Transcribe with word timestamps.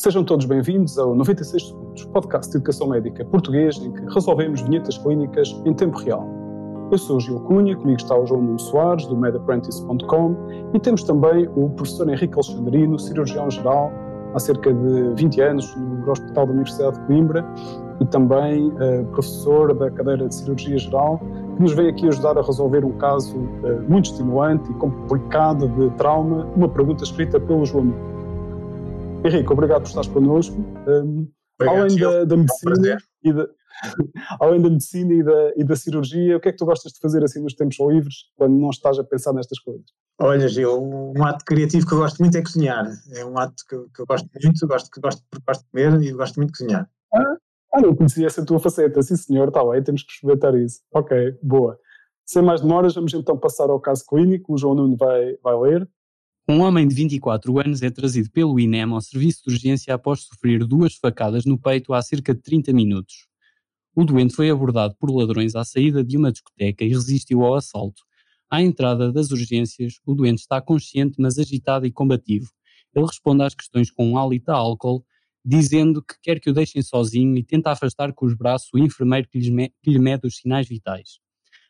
Sejam 0.00 0.24
todos 0.24 0.46
bem-vindos 0.46 0.98
ao 0.98 1.14
96 1.14 1.62
Segundos, 1.62 2.04
podcast 2.06 2.50
de 2.50 2.56
educação 2.56 2.88
médica 2.88 3.22
português 3.26 3.76
em 3.76 3.92
que 3.92 4.00
resolvemos 4.14 4.62
vinhetas 4.62 4.96
clínicas 4.96 5.54
em 5.66 5.74
tempo 5.74 5.98
real. 5.98 6.26
Eu 6.90 6.96
sou 6.96 7.18
o 7.18 7.20
Gil 7.20 7.38
Cunha, 7.40 7.76
comigo 7.76 8.00
está 8.00 8.18
o 8.18 8.24
João 8.24 8.40
Nuno 8.40 8.58
Soares, 8.58 9.04
do 9.04 9.14
medapprentice.com, 9.14 10.36
e 10.72 10.80
temos 10.80 11.02
também 11.02 11.50
o 11.54 11.68
professor 11.68 12.08
Henrique 12.08 12.32
Alexandrino, 12.32 12.98
cirurgião-geral, 12.98 13.92
há 14.32 14.38
cerca 14.38 14.72
de 14.72 15.12
20 15.16 15.40
anos 15.42 15.76
no 15.76 16.10
Hospital 16.10 16.46
da 16.46 16.52
Universidade 16.52 16.98
de 16.98 17.06
Coimbra, 17.06 17.44
e 18.00 18.06
também 18.06 18.68
uh, 18.68 19.04
professor 19.12 19.74
da 19.74 19.90
cadeira 19.90 20.26
de 20.26 20.34
Cirurgia 20.34 20.78
Geral, 20.78 21.20
que 21.56 21.62
nos 21.62 21.74
veio 21.74 21.90
aqui 21.90 22.08
ajudar 22.08 22.38
a 22.38 22.42
resolver 22.42 22.86
um 22.86 22.92
caso 22.92 23.36
uh, 23.36 23.84
muito 23.86 24.06
estimulante 24.12 24.70
e 24.70 24.74
complicado 24.76 25.68
de 25.68 25.90
trauma, 25.98 26.48
uma 26.56 26.70
pergunta 26.70 27.04
escrita 27.04 27.38
pelo 27.38 27.66
João 27.66 27.84
Nuno. 27.84 28.19
Henrique, 29.24 29.52
obrigado 29.52 29.82
por 29.82 29.88
estares 29.88 30.08
connosco. 30.08 30.56
Um, 30.86 31.30
além 31.60 31.96
da, 31.96 32.24
da 32.24 32.36
medicina 32.36 32.98
e 33.22 33.32
da, 33.32 33.48
além 34.40 34.62
da 34.62 34.70
medicina 34.70 35.12
e 35.12 35.22
da, 35.22 35.52
e 35.56 35.64
da 35.64 35.76
cirurgia, 35.76 36.36
o 36.36 36.40
que 36.40 36.48
é 36.48 36.52
que 36.52 36.58
tu 36.58 36.64
gostas 36.64 36.92
de 36.92 37.00
fazer 37.00 37.22
assim 37.22 37.42
nos 37.42 37.54
tempos 37.54 37.78
livres, 37.80 38.16
quando 38.36 38.58
não 38.58 38.70
estás 38.70 38.98
a 38.98 39.04
pensar 39.04 39.32
nestas 39.32 39.58
coisas? 39.58 39.84
Olha, 40.18 40.48
Gil, 40.48 40.82
um 40.82 41.24
ato 41.24 41.44
criativo 41.44 41.86
que 41.86 41.92
eu 41.94 41.98
gosto 41.98 42.18
muito 42.18 42.36
é 42.36 42.42
cozinhar. 42.42 42.86
É 43.14 43.24
um 43.24 43.38
ato 43.38 43.62
que, 43.68 43.76
que 43.94 44.02
eu 44.02 44.06
gosto 44.06 44.28
muito, 44.42 44.66
gosto, 44.66 45.00
gosto, 45.00 45.22
gosto 45.46 45.62
de 45.62 45.70
comer 45.70 46.02
e 46.02 46.12
gosto 46.12 46.36
muito 46.36 46.52
de 46.52 46.58
cozinhar. 46.58 46.90
Ah, 47.14 47.36
ah, 47.74 47.80
não 47.80 47.94
conhecia 47.94 48.26
essa 48.26 48.44
tua 48.44 48.58
faceta. 48.58 49.02
Sim, 49.02 49.16
senhor, 49.16 49.48
está 49.48 49.64
bem, 49.64 49.82
temos 49.82 50.02
que 50.02 50.12
experimentar 50.12 50.54
isso. 50.54 50.80
Ok, 50.92 51.38
boa. 51.42 51.78
Sem 52.26 52.42
mais 52.42 52.60
demoras, 52.60 52.94
vamos 52.94 53.12
então 53.14 53.36
passar 53.36 53.70
ao 53.70 53.80
caso 53.80 54.04
clínico. 54.06 54.54
O 54.54 54.58
João 54.58 54.74
Nuno 54.74 54.96
vai, 54.96 55.36
vai 55.42 55.58
ler. 55.58 55.88
Um 56.48 56.60
homem 56.60 56.88
de 56.88 56.94
24 56.94 57.60
anos 57.60 57.82
é 57.82 57.90
trazido 57.90 58.30
pelo 58.30 58.58
INEM 58.58 58.92
ao 58.92 59.00
serviço 59.00 59.42
de 59.46 59.54
urgência 59.54 59.94
após 59.94 60.22
sofrer 60.22 60.64
duas 60.66 60.94
facadas 60.94 61.44
no 61.44 61.58
peito 61.58 61.92
há 61.92 62.02
cerca 62.02 62.34
de 62.34 62.40
30 62.40 62.72
minutos. 62.72 63.28
O 63.94 64.04
doente 64.04 64.34
foi 64.34 64.50
abordado 64.50 64.96
por 64.98 65.10
ladrões 65.10 65.54
à 65.54 65.64
saída 65.64 66.02
de 66.02 66.16
uma 66.16 66.32
discoteca 66.32 66.84
e 66.84 66.88
resistiu 66.88 67.44
ao 67.44 67.54
assalto. 67.54 68.02
À 68.50 68.62
entrada 68.62 69.12
das 69.12 69.30
urgências, 69.30 70.00
o 70.04 70.14
doente 70.14 70.40
está 70.40 70.60
consciente, 70.60 71.16
mas 71.20 71.38
agitado 71.38 71.86
e 71.86 71.92
combativo. 71.92 72.50
Ele 72.94 73.06
responde 73.06 73.44
às 73.44 73.54
questões 73.54 73.90
com 73.90 74.10
um 74.10 74.18
hálito 74.18 74.50
a 74.50 74.56
álcool, 74.56 75.04
dizendo 75.44 76.02
que 76.02 76.14
quer 76.20 76.40
que 76.40 76.50
o 76.50 76.52
deixem 76.52 76.82
sozinho 76.82 77.36
e 77.36 77.44
tenta 77.44 77.70
afastar 77.70 78.12
com 78.12 78.26
os 78.26 78.34
braços 78.34 78.70
o 78.74 78.78
enfermeiro 78.78 79.28
que, 79.28 79.38
que 79.38 79.90
lhe 79.90 79.98
mede 79.98 80.26
os 80.26 80.36
sinais 80.36 80.68
vitais. 80.68 81.20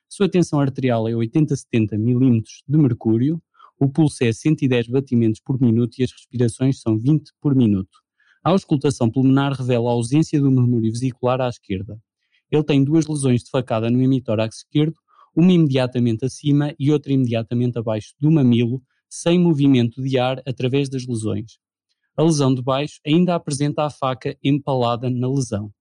Sua 0.08 0.28
tensão 0.28 0.58
arterial 0.58 1.06
é 1.06 1.12
80-70 1.12 1.98
mm 1.98 2.42
de 2.66 2.78
mercúrio, 2.78 3.40
o 3.80 3.88
pulso 3.88 4.22
é 4.22 4.30
110 4.30 4.88
batimentos 4.88 5.40
por 5.40 5.58
minuto 5.58 5.98
e 5.98 6.04
as 6.04 6.12
respirações 6.12 6.82
são 6.82 6.98
20 6.98 7.32
por 7.40 7.54
minuto. 7.54 7.98
A 8.44 8.50
auscultação 8.50 9.10
pulmonar 9.10 9.54
revela 9.54 9.88
a 9.88 9.92
ausência 9.92 10.38
do 10.38 10.50
murmúrio 10.50 10.92
vesicular 10.92 11.40
à 11.40 11.48
esquerda. 11.48 11.98
Ele 12.50 12.62
tem 12.62 12.84
duas 12.84 13.06
lesões 13.06 13.42
de 13.42 13.50
facada 13.50 13.88
no 13.88 14.02
hemitórax 14.02 14.58
esquerdo, 14.58 14.96
uma 15.34 15.50
imediatamente 15.50 16.26
acima 16.26 16.74
e 16.78 16.92
outra 16.92 17.10
imediatamente 17.10 17.78
abaixo 17.78 18.12
do 18.20 18.30
mamilo, 18.30 18.82
sem 19.08 19.38
movimento 19.38 20.02
de 20.02 20.18
ar 20.18 20.42
através 20.46 20.90
das 20.90 21.06
lesões. 21.06 21.58
A 22.16 22.22
lesão 22.22 22.54
de 22.54 22.60
baixo 22.60 23.00
ainda 23.06 23.34
apresenta 23.34 23.84
a 23.84 23.90
faca 23.90 24.36
empalada 24.44 25.08
na 25.08 25.26
lesão. 25.26 25.72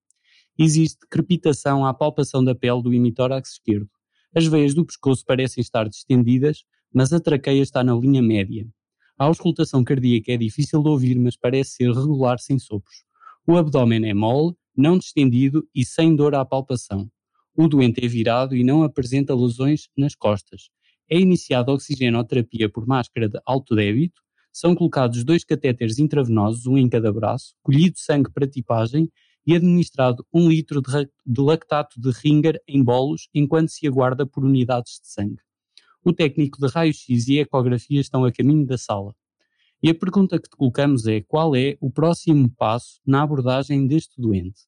Existe 0.57 0.99
crepitação 1.09 1.85
à 1.85 1.93
palpação 1.93 2.41
da 2.43 2.55
pele 2.55 2.81
do 2.81 2.93
hemitórax 2.93 3.53
esquerdo. 3.53 3.89
As 4.33 4.45
veias 4.45 4.73
do 4.73 4.85
pescoço 4.85 5.25
parecem 5.25 5.61
estar 5.61 5.89
distendidas, 5.89 6.63
mas 6.93 7.13
a 7.13 7.19
traqueia 7.19 7.61
está 7.61 7.83
na 7.83 7.93
linha 7.93 8.21
média. 8.21 8.67
A 9.17 9.25
auscultação 9.25 9.83
cardíaca 9.83 10.31
é 10.31 10.37
difícil 10.37 10.81
de 10.81 10.89
ouvir, 10.89 11.19
mas 11.19 11.35
parece 11.35 11.71
ser 11.71 11.91
regular 11.91 12.39
sem 12.39 12.57
sopros. 12.57 13.03
O 13.45 13.57
abdômen 13.57 14.07
é 14.07 14.13
mole, 14.13 14.55
não 14.75 14.97
distendido 14.97 15.67
e 15.75 15.85
sem 15.85 16.15
dor 16.15 16.35
à 16.35 16.45
palpação. 16.45 17.09
O 17.55 17.67
doente 17.67 18.03
é 18.03 18.07
virado 18.07 18.55
e 18.55 18.63
não 18.63 18.83
apresenta 18.83 19.35
lesões 19.35 19.89
nas 19.97 20.15
costas. 20.15 20.69
É 21.09 21.19
iniciada 21.19 21.71
oxigenoterapia 21.71 22.69
por 22.69 22.87
máscara 22.87 23.27
de 23.27 23.39
alto 23.45 23.75
débito. 23.75 24.21
São 24.53 24.73
colocados 24.73 25.23
dois 25.23 25.43
catéteres 25.43 25.99
intravenosos, 25.99 26.65
um 26.65 26.77
em 26.77 26.87
cada 26.87 27.11
braço, 27.11 27.55
colhido 27.61 27.99
sangue 27.99 28.31
para 28.31 28.47
tipagem 28.47 29.11
e 29.45 29.55
administrado 29.55 30.25
um 30.33 30.47
litro 30.47 30.81
de, 30.81 31.09
de 31.25 31.41
lactato 31.41 31.99
de 31.99 32.11
Ringer 32.11 32.61
em 32.67 32.83
bolos 32.83 33.27
enquanto 33.33 33.69
se 33.69 33.85
aguarda 33.85 34.25
por 34.25 34.45
unidades 34.45 34.99
de 35.01 35.07
sangue 35.09 35.41
o 36.03 36.13
técnico 36.13 36.59
de 36.59 36.67
raio-x 36.67 37.27
e 37.27 37.39
ecografia 37.39 37.99
estão 37.99 38.25
a 38.25 38.31
caminho 38.31 38.65
da 38.65 38.77
sala. 38.77 39.13
E 39.81 39.89
a 39.89 39.95
pergunta 39.95 40.37
que 40.37 40.49
te 40.49 40.55
colocamos 40.55 41.07
é: 41.07 41.21
qual 41.21 41.55
é 41.55 41.77
o 41.79 41.89
próximo 41.89 42.49
passo 42.57 42.99
na 43.05 43.23
abordagem 43.23 43.87
deste 43.87 44.19
doente? 44.19 44.67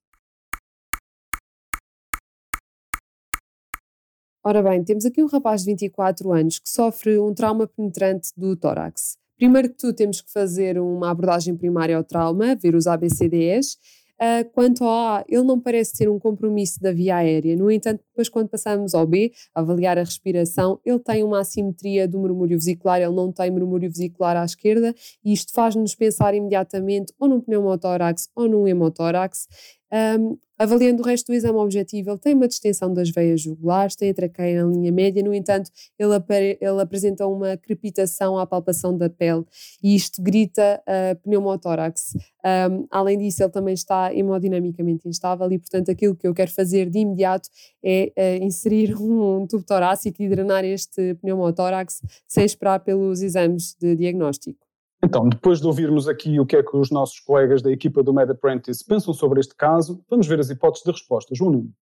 Ora 4.43 4.63
bem, 4.63 4.83
temos 4.83 5.05
aqui 5.05 5.21
um 5.21 5.27
rapaz 5.27 5.61
de 5.61 5.71
24 5.71 6.31
anos 6.31 6.57
que 6.57 6.67
sofre 6.67 7.19
um 7.19 7.33
trauma 7.33 7.67
penetrante 7.67 8.29
do 8.35 8.55
tórax. 8.55 9.15
Primeiro 9.37 9.69
que 9.69 9.77
tudo, 9.77 9.95
temos 9.95 10.21
que 10.21 10.31
fazer 10.31 10.79
uma 10.79 11.11
abordagem 11.11 11.55
primária 11.55 11.95
ao 11.95 12.03
trauma, 12.03 12.55
ver 12.55 12.73
os 12.73 12.87
ABCDEs 12.87 13.77
Uh, 14.21 14.47
quanto 14.53 14.83
ao 14.83 15.15
A, 15.15 15.25
ele 15.27 15.41
não 15.41 15.59
parece 15.59 15.97
ter 15.97 16.07
um 16.07 16.19
compromisso 16.19 16.79
da 16.79 16.91
via 16.91 17.15
aérea. 17.15 17.55
No 17.55 17.71
entanto, 17.71 18.03
depois, 18.07 18.29
quando 18.29 18.49
passamos 18.49 18.93
ao 18.93 19.07
B, 19.07 19.31
avaliar 19.55 19.97
a 19.97 20.03
respiração, 20.03 20.79
ele 20.85 20.99
tem 20.99 21.23
uma 21.23 21.39
assimetria 21.39 22.07
do 22.07 22.19
murmúrio 22.19 22.55
vesicular, 22.55 23.01
ele 23.01 23.15
não 23.15 23.31
tem 23.31 23.49
murmúrio 23.49 23.89
vesicular 23.89 24.37
à 24.37 24.45
esquerda, 24.45 24.93
e 25.25 25.33
isto 25.33 25.51
faz-nos 25.51 25.95
pensar 25.95 26.35
imediatamente 26.35 27.11
ou 27.17 27.27
num 27.27 27.41
pneumotórax 27.41 28.29
ou 28.35 28.47
num 28.47 28.67
hemotórax. 28.67 29.47
Um, 29.91 30.37
avaliando 30.61 31.01
o 31.01 31.05
resto 31.05 31.27
do 31.27 31.33
exame 31.33 31.57
objetivo, 31.57 32.11
ele 32.11 32.19
tem 32.19 32.35
uma 32.35 32.47
distensão 32.47 32.93
das 32.93 33.09
veias 33.09 33.41
jugulares, 33.41 33.95
tem 33.95 34.11
a 34.11 34.13
traqueia 34.13 34.61
em 34.61 34.71
linha 34.71 34.91
média, 34.91 35.23
no 35.23 35.33
entanto, 35.33 35.71
ele, 35.97 36.13
ele 36.61 36.81
apresenta 36.81 37.25
uma 37.25 37.57
crepitação 37.57 38.37
à 38.37 38.45
palpação 38.45 38.95
da 38.95 39.09
pele 39.09 39.43
e 39.81 39.95
isto 39.95 40.21
grita 40.21 40.79
uh, 40.87 41.19
pneumotórax. 41.23 42.13
Um, 42.45 42.85
além 42.91 43.17
disso, 43.17 43.41
ele 43.41 43.49
também 43.51 43.73
está 43.73 44.13
hemodinamicamente 44.13 45.07
instável 45.07 45.51
e, 45.51 45.57
portanto, 45.57 45.89
aquilo 45.89 46.15
que 46.15 46.27
eu 46.27 46.33
quero 46.33 46.51
fazer 46.51 46.89
de 46.91 46.99
imediato 46.99 47.49
é 47.83 48.11
uh, 48.15 48.43
inserir 48.43 48.95
um, 48.95 49.41
um 49.41 49.47
tubo 49.47 49.63
torácico 49.63 50.21
e 50.21 50.29
drenar 50.29 50.63
este 50.63 51.15
pneumotórax 51.15 52.01
sem 52.27 52.45
esperar 52.45 52.81
pelos 52.81 53.23
exames 53.23 53.75
de 53.79 53.95
diagnóstico. 53.95 54.70
Então, 55.03 55.27
depois 55.27 55.59
de 55.59 55.65
ouvirmos 55.65 56.07
aqui 56.07 56.39
o 56.39 56.45
que 56.45 56.55
é 56.55 56.61
que 56.63 56.77
os 56.77 56.91
nossos 56.91 57.19
colegas 57.19 57.61
da 57.61 57.71
equipa 57.71 58.03
do 58.03 58.13
Med 58.13 58.31
Apprentice 58.31 58.85
pensam 58.85 59.13
sobre 59.13 59.39
este 59.39 59.55
caso, 59.55 60.03
vamos 60.07 60.27
ver 60.27 60.39
as 60.39 60.49
hipóteses 60.49 60.85
de 60.85 60.91
resposta. 60.91 61.33
João 61.33 61.51
Nuno. 61.51 61.73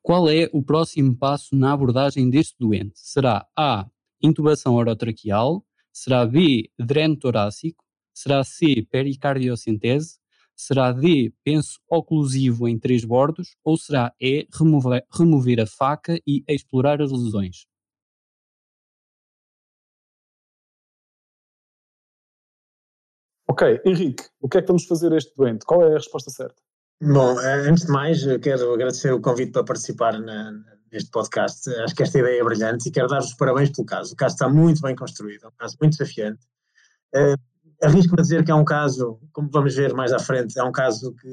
Qual 0.00 0.28
é 0.28 0.48
o 0.52 0.62
próximo 0.62 1.16
passo 1.16 1.56
na 1.56 1.72
abordagem 1.72 2.30
deste 2.30 2.54
doente? 2.60 2.92
Será 2.94 3.46
A. 3.56 3.86
Intubação 4.22 4.74
orotraqueal? 4.74 5.64
Será 5.92 6.24
B. 6.26 6.70
Dreno 6.78 7.16
torácico? 7.16 7.82
Será 8.12 8.44
C. 8.44 8.86
Pericardiocentese? 8.90 10.18
Será 10.56 10.92
D, 10.92 11.32
penso 11.42 11.80
oclusivo 11.88 12.68
em 12.68 12.78
três 12.78 13.04
bordos, 13.04 13.56
ou 13.64 13.76
será 13.76 14.12
E, 14.20 14.46
remover, 14.52 15.04
remover 15.12 15.60
a 15.60 15.66
faca 15.66 16.18
e 16.26 16.44
explorar 16.48 17.02
as 17.02 17.10
lesões? 17.10 17.66
Ok, 23.48 23.80
Henrique, 23.84 24.24
o 24.40 24.48
que 24.48 24.58
é 24.58 24.62
que 24.62 24.68
vamos 24.68 24.84
fazer 24.86 25.12
a 25.12 25.16
este 25.16 25.34
doente? 25.36 25.64
Qual 25.64 25.82
é 25.82 25.90
a 25.92 25.98
resposta 25.98 26.30
certa? 26.30 26.60
Bom, 27.02 27.38
eh, 27.40 27.68
antes 27.68 27.84
de 27.86 27.92
mais, 27.92 28.24
quero 28.38 28.72
agradecer 28.72 29.12
o 29.12 29.20
convite 29.20 29.52
para 29.52 29.64
participar 29.64 30.18
na, 30.18 30.52
neste 30.90 31.10
podcast. 31.10 31.68
Acho 31.80 31.94
que 31.94 32.02
esta 32.02 32.18
ideia 32.18 32.40
é 32.40 32.44
brilhante 32.44 32.88
e 32.88 32.92
quero 32.92 33.08
dar-vos 33.08 33.28
os 33.30 33.34
parabéns 33.34 33.70
pelo 33.70 33.86
caso. 33.86 34.14
O 34.14 34.16
caso 34.16 34.34
está 34.34 34.48
muito 34.48 34.80
bem 34.80 34.96
construído, 34.96 35.44
é 35.44 35.48
um 35.48 35.56
caso 35.58 35.76
muito 35.80 35.98
desafiante. 35.98 36.40
Arrisco-me 37.84 38.20
a 38.20 38.22
dizer 38.22 38.44
que 38.44 38.50
é 38.50 38.54
um 38.54 38.64
caso, 38.64 39.18
como 39.32 39.48
vamos 39.50 39.74
ver 39.74 39.92
mais 39.94 40.12
à 40.12 40.18
frente, 40.18 40.58
é 40.58 40.64
um 40.64 40.72
caso 40.72 41.14
que 41.14 41.28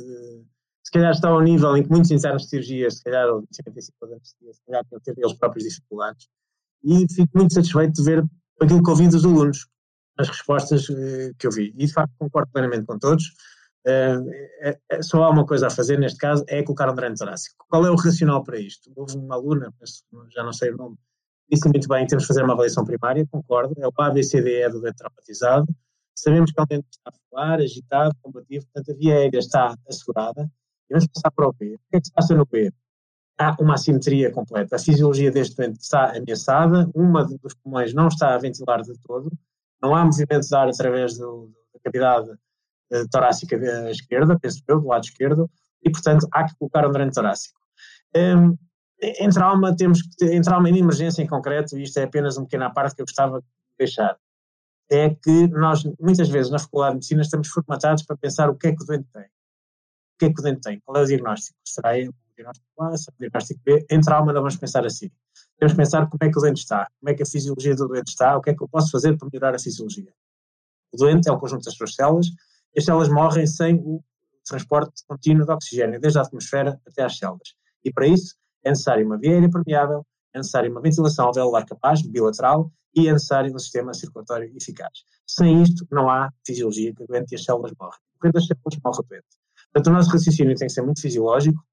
se 0.83 0.92
calhar 0.92 1.12
está 1.12 1.30
ao 1.30 1.42
nível 1.42 1.75
em 1.77 1.83
que 1.83 1.89
muitos 1.89 2.12
internos 2.12 2.44
de 2.44 2.50
cirurgia, 2.50 2.89
se 2.89 3.03
calhar, 3.03 3.27
ou 3.30 3.42
de 3.42 3.48
anestesia, 3.71 4.53
se 4.53 4.62
calhar, 4.65 4.86
têm 4.86 5.00
ter 5.00 5.13
eles 5.18 5.33
próprios 5.33 5.63
dificuldades. 5.63 6.27
E 6.83 7.06
fico 7.13 7.38
muito 7.38 7.53
satisfeito 7.53 7.94
de 7.94 8.03
ver 8.03 8.25
aquilo 8.59 8.83
que 8.83 8.89
ouvi 8.89 9.07
dos 9.07 9.24
alunos, 9.24 9.68
as 10.18 10.27
respostas 10.27 10.89
eh, 10.89 11.31
que 11.38 11.48
eu 11.48 11.51
vi. 11.51 11.74
E 11.77 11.86
de 11.86 11.94
facto 11.94 12.12
concordo 12.18 12.51
plenamente 12.51 12.86
com 12.86 12.98
todos. 13.00 13.24
Uh, 13.88 14.30
é, 14.59 14.80
é, 14.92 15.01
só 15.01 15.24
há 15.24 15.30
uma 15.31 15.44
coisa 15.44 15.65
a 15.65 15.69
fazer 15.71 15.98
neste 15.98 16.19
caso, 16.19 16.44
é 16.48 16.62
colocar 16.62 16.92
um 16.92 16.94
dreno 16.94 17.15
torácico. 17.15 17.65
Qual 17.68 17.83
é 17.86 17.89
o 17.89 17.95
racional 17.95 18.44
para 18.44 18.59
isto? 18.59 18.92
Houve 18.95 19.18
uma 19.18 19.36
aluna, 19.36 19.74
já 20.30 20.44
não 20.44 20.53
sei 20.53 20.71
o 20.71 20.77
nome, 20.77 20.98
disse 21.50 21.68
muito 21.68 21.88
bem, 21.88 22.06
temos 22.06 22.24
de 22.24 22.27
fazer 22.27 22.44
uma 22.44 22.53
avaliação 22.53 22.86
primária, 22.86 23.25
concordo, 23.31 23.74
é 23.80 23.88
o 23.88 23.92
ABCDE 23.98 24.69
do 24.69 24.81
doente 24.81 24.98
traumatizado, 24.98 25.68
Sabemos 26.22 26.52
que 26.52 26.60
é 26.60 26.64
um 26.64 26.66
dente 26.68 26.88
está 26.92 27.12
a 27.36 27.54
agitado, 27.56 28.16
combativo, 28.22 28.66
portanto 28.66 28.92
a 28.92 28.98
via 28.98 29.16
aérea 29.16 29.40
está 29.40 29.76
assegurada. 29.90 30.50
E 30.90 30.94
vamos 30.94 31.08
passar 31.08 31.32
para 31.32 31.48
o 31.48 31.54
B. 31.54 31.76
O 31.76 31.80
que 31.90 31.98
é 31.98 32.00
que 32.00 32.08
se 32.08 32.14
passa 32.14 32.36
no 32.36 32.46
B? 32.46 32.72
há 33.42 33.56
uma 33.60 33.74
assimetria 33.74 34.32
completa. 34.32 34.76
A 34.76 34.80
fisiologia 34.80 35.32
deste 35.32 35.56
doente 35.56 35.80
está 35.82 36.16
ameaçada, 36.16 36.88
uma 36.94 37.26
dos 37.26 37.56
pulmões 37.56 37.92
não 37.94 38.08
está 38.08 38.36
a 38.36 38.38
ventilar 38.38 38.82
de 38.84 38.94
todo, 39.00 39.32
não 39.82 39.96
há 39.96 40.06
movimento 40.06 40.48
de 40.48 40.56
ar 40.56 40.70
através 40.70 41.18
do, 41.18 41.52
da 41.74 41.80
cavidade 41.84 42.30
uh, 42.30 43.10
torácica 43.10 43.56
esquerda, 43.90 44.38
penso 44.40 44.62
eu, 44.68 44.80
do 44.80 44.88
lado 44.88 45.04
esquerdo, 45.04 45.50
e 45.84 45.90
portanto 45.90 46.28
há 46.32 46.44
que 46.44 46.56
colocar 46.60 46.88
um 46.88 46.92
dreno 46.92 47.12
torácico. 47.12 47.60
Um, 48.16 48.56
em 49.02 49.30
trauma, 49.30 49.76
temos 49.76 50.04
que 50.04 50.16
ter, 50.16 50.34
em 50.34 50.42
trauma 50.42 50.70
em 50.70 50.78
emergência 50.78 51.24
em 51.24 51.28
concreto, 51.28 51.78
e 51.78 51.84
isto 51.84 51.98
é 51.98 52.04
apenas 52.04 52.38
uma 52.38 52.46
pequena 52.46 52.70
parte 52.70 52.96
que 52.96 53.02
eu 53.02 53.06
gostava 53.06 53.40
de 53.40 53.48
deixar, 53.80 54.16
é 54.92 55.10
que 55.16 55.48
nós, 55.48 55.84
muitas 56.00 56.28
vezes, 56.28 56.52
na 56.52 56.60
Faculdade 56.60 56.92
de 56.92 56.96
Medicina, 56.96 57.22
estamos 57.22 57.48
formatados 57.48 58.04
para 58.04 58.18
pensar 58.18 58.50
o 58.50 58.56
que 58.56 58.68
é 58.68 58.76
que 58.76 58.84
o 58.84 58.86
doente 58.86 59.08
tem. 59.14 59.24
O 59.24 60.18
que 60.20 60.26
é 60.26 60.34
que 60.34 60.40
o 60.40 60.44
doente 60.44 60.62
tem? 60.62 60.82
Qual 60.84 60.98
é 60.98 61.02
o 61.02 61.06
diagnóstico? 61.06 61.58
Será 61.66 61.92
o 61.92 62.14
diagnóstico 62.36 62.84
A, 62.84 62.98
será 62.98 63.16
o 63.16 63.20
diagnóstico 63.20 63.62
B? 63.64 63.86
Em 63.90 64.02
trauma 64.02 64.34
não 64.34 64.42
vamos 64.42 64.58
pensar 64.58 64.86
assim. 64.86 65.10
Temos 65.58 65.72
que 65.72 65.78
pensar 65.78 66.10
como 66.10 66.20
é 66.22 66.30
que 66.30 66.38
o 66.38 66.42
doente 66.42 66.58
está, 66.58 66.88
como 67.00 67.10
é 67.10 67.14
que 67.14 67.24
a 67.24 67.26
fisiologia 67.26 67.74
do 67.74 67.88
doente 67.88 68.10
está, 68.10 68.38
o 68.38 68.42
que 68.42 68.50
é 68.50 68.54
que 68.54 68.62
eu 68.62 68.68
posso 68.68 68.92
fazer 68.92 69.18
para 69.18 69.30
melhorar 69.32 69.56
a 69.56 69.60
fisiologia. 69.60 70.14
O 70.92 70.98
doente 70.98 71.30
é 71.30 71.32
um 71.32 71.40
conjunto 71.40 71.64
das 71.64 71.74
suas 71.74 71.96
células, 71.96 72.28
e 72.76 72.80
as 72.80 72.84
células 72.86 73.08
morrem 73.08 73.48
sem 73.48 73.76
o 73.76 74.04
transporte 74.44 75.04
contínuo 75.08 75.46
de 75.46 75.54
oxigênio, 75.54 76.02
desde 76.02 76.20
a 76.20 76.24
atmosfera 76.24 76.82
até 76.86 77.04
às 77.04 77.18
células. 77.18 77.56
E 77.86 77.94
para 77.94 78.08
isso 78.08 78.36
é 78.64 78.70
necessário 78.70 79.06
uma 79.06 79.18
via 79.18 79.32
aérea 79.32 79.50
permeável, 79.50 80.06
é 80.34 80.40
necessário 80.40 80.70
uma 80.70 80.82
ventilação 80.82 81.28
alveolar 81.28 81.66
capaz, 81.66 82.02
bilateral, 82.02 82.72
e 82.96 83.08
é 83.08 83.14
necessário 83.14 83.54
um 83.54 83.60
sistema 83.60 83.94
circulatório 83.94 84.52
eficaz. 84.56 85.04
Sem 85.28 85.62
isto, 85.62 85.88
não 85.92 86.10
há 86.10 86.32
fisiologia 86.46 86.94
que 86.94 87.04
aguente 87.04 87.32
e 87.32 87.36
as 87.36 87.44
células 87.44 87.72
morrem. 87.80 88.00
Quando 88.20 88.38
as 88.38 88.46
células 88.46 88.80
morrem 88.84 89.00
o 89.00 89.04
doente. 89.04 89.42
Portanto, 89.74 89.88
o 89.88 89.94
nosso 89.94 90.10
raciocínio 90.10 90.56
tem 90.56 90.68
que 90.68 90.74
ser 90.74 90.82
muito 90.82 91.02
fisiológico, 91.02 91.64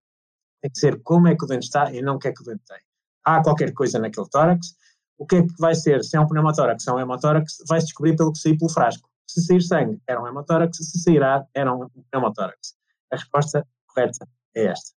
tem 0.63 0.71
que 0.71 0.79
ser 0.79 1.03
como 1.03 1.29
é 1.29 1.37
que 1.37 1.45
o 1.45 1.47
doente 1.47 1.65
está 1.65 1.93
e 1.93 2.01
não 2.01 2.17
o 2.17 2.19
que 2.19 2.29
é 2.29 2.33
que 2.33 2.41
o 2.41 2.45
doente 2.45 2.63
tem. 2.67 2.79
Há 3.25 3.43
qualquer 3.43 3.73
coisa 3.73 3.99
naquele 3.99 4.29
tórax, 4.29 4.75
o 5.19 5.27
que 5.27 5.37
é 5.37 5.43
que 5.43 5.55
vai 5.59 5.75
ser? 5.75 6.05
Se 6.05 6.17
é 6.17 6.21
um 6.21 6.29
pneumotórax, 6.29 6.83
se 6.83 6.91
é 6.91 6.93
um 6.93 7.01
hemotórax, 7.01 7.59
vai-se 7.69 7.87
descobrir 7.87 8.17
pelo 8.17 8.33
que 8.33 8.39
sair 8.39 8.57
pelo 8.57 8.71
frasco. 8.71 9.11
Se 9.27 9.43
sair 9.43 9.61
sangue, 9.61 10.01
era 10.07 10.23
um 10.23 10.27
hemotórax, 10.27 10.77
se 10.77 11.01
sair 11.01 11.23
ar, 11.23 11.47
era 11.53 11.75
um 11.75 11.89
pneumotórax. 12.11 12.77
A 13.13 13.17
resposta 13.17 13.67
correta 13.87 14.27
é 14.55 14.67
esta. 14.67 14.95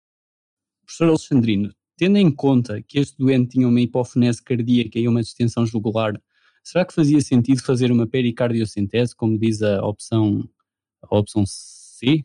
Professor 0.86 1.10
Alexandrino, 1.10 1.74
Tendo 2.00 2.18
em 2.18 2.32
conta 2.32 2.82
que 2.82 2.98
este 2.98 3.18
doente 3.18 3.50
tinha 3.50 3.68
uma 3.68 3.82
hipofonese 3.82 4.42
cardíaca 4.42 4.98
e 4.98 5.06
uma 5.06 5.22
distensão 5.22 5.66
jugular, 5.66 6.14
será 6.64 6.86
que 6.86 6.94
fazia 6.94 7.20
sentido 7.20 7.62
fazer 7.62 7.92
uma 7.92 8.08
pericardiocentese, 8.08 9.14
como 9.14 9.38
diz 9.38 9.62
a 9.62 9.86
opção, 9.86 10.48
a 11.04 11.18
opção 11.18 11.44
C? 11.46 12.24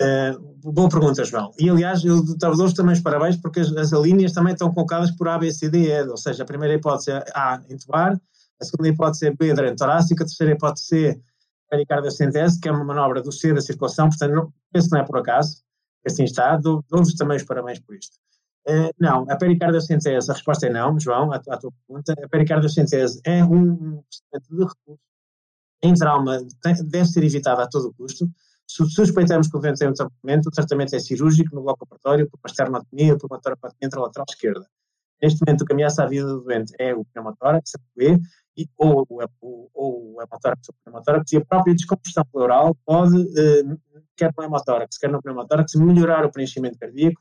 Uh, 0.00 0.72
boa 0.72 0.88
pergunta, 0.88 1.22
João. 1.26 1.52
E 1.58 1.68
aliás, 1.68 2.02
eu 2.06 2.22
dou-vos 2.38 2.72
também 2.72 2.94
os 2.94 3.02
parabéns 3.02 3.36
porque 3.36 3.60
as, 3.60 3.70
as 3.76 3.92
linhas 3.92 4.32
também 4.32 4.54
estão 4.54 4.72
colocadas 4.72 5.10
por 5.10 5.28
A, 5.28 5.36
B, 5.36 5.52
C, 5.52 5.68
D, 5.68 5.90
E. 5.90 6.08
Ou 6.08 6.16
seja, 6.16 6.42
a 6.42 6.46
primeira 6.46 6.72
hipótese 6.72 7.10
é 7.10 7.22
A, 7.34 7.60
intubar, 7.68 8.18
a 8.58 8.64
segunda 8.64 8.88
hipótese 8.88 9.26
é 9.26 9.30
B, 9.30 9.52
dreno 9.52 9.76
torácico, 9.76 10.22
a 10.22 10.26
terceira 10.26 10.54
hipótese 10.54 10.86
C, 10.86 11.20
pericardiocentese, 11.68 12.58
que 12.58 12.70
é 12.70 12.72
uma 12.72 12.82
manobra 12.82 13.20
do 13.20 13.30
C 13.30 13.52
da 13.52 13.60
circulação, 13.60 14.08
portanto, 14.08 14.32
não, 14.32 14.52
penso 14.72 14.88
que 14.88 14.94
não 14.94 15.02
é 15.02 15.04
por 15.04 15.18
acaso, 15.18 15.62
assim 16.06 16.24
está. 16.24 16.56
Dou-vos 16.56 17.12
também 17.12 17.36
os 17.36 17.42
parabéns 17.42 17.78
por 17.78 17.94
isto. 17.94 18.16
Uh, 18.68 18.90
não, 18.98 19.24
a 19.30 19.36
pericardiocentese, 19.36 20.28
a 20.28 20.34
resposta 20.34 20.66
é 20.66 20.70
não, 20.70 20.98
João, 20.98 21.32
à, 21.32 21.36
à 21.36 21.56
tua 21.56 21.72
pergunta. 21.86 22.14
A 22.20 22.28
pericardiocentese 22.28 23.20
é 23.24 23.44
um 23.44 24.02
procedimento 24.02 24.56
de 24.56 24.64
recurso 24.64 25.06
em 25.82 25.94
trauma, 25.94 26.38
deve 26.84 27.06
ser 27.06 27.22
evitado 27.22 27.60
a 27.60 27.68
todo 27.68 27.94
custo. 27.94 28.28
Se 28.66 28.84
suspeitamos 28.90 29.48
que 29.48 29.56
o 29.56 29.60
doente 29.60 29.78
tem 29.78 29.88
um 29.88 29.92
tratamento, 29.92 30.46
o 30.46 30.50
tratamento 30.50 30.96
é 30.96 30.98
cirúrgico 30.98 31.54
no 31.54 31.62
bloco 31.62 31.84
operatório, 31.84 32.28
por 32.28 32.38
uma 32.42 32.50
esternotomia, 32.50 33.16
por 33.16 33.28
uma 33.30 33.40
toracotomia 33.40 33.86
intralateral 33.86 34.26
esquerda. 34.28 34.66
Neste 35.22 35.40
momento, 35.46 35.62
o 35.62 35.64
que 35.64 35.72
ameaça 35.72 36.02
a 36.02 36.06
vida 36.06 36.26
do 36.26 36.40
doente 36.40 36.74
é 36.78 36.94
o 36.94 37.04
pneumotórax, 37.04 37.72
a 37.76 37.80
e, 38.56 38.68
ou, 38.76 39.06
ou, 39.40 39.70
ou 39.72 40.14
o 40.14 40.22
hemotórax 40.22 40.68
ou 40.68 40.74
o 40.74 40.84
pneumotórax, 40.84 41.32
e 41.32 41.36
a 41.36 41.44
própria 41.44 41.74
descompressão 41.74 42.24
pleural 42.32 42.76
pode, 42.84 43.16
eh, 43.38 43.62
quer 44.16 44.32
no 44.36 44.44
hemotórax, 44.44 44.98
quer 44.98 45.10
no 45.10 45.22
pneumotórax, 45.22 45.74
melhorar 45.74 46.24
o 46.24 46.32
preenchimento 46.32 46.78
cardíaco 46.78 47.20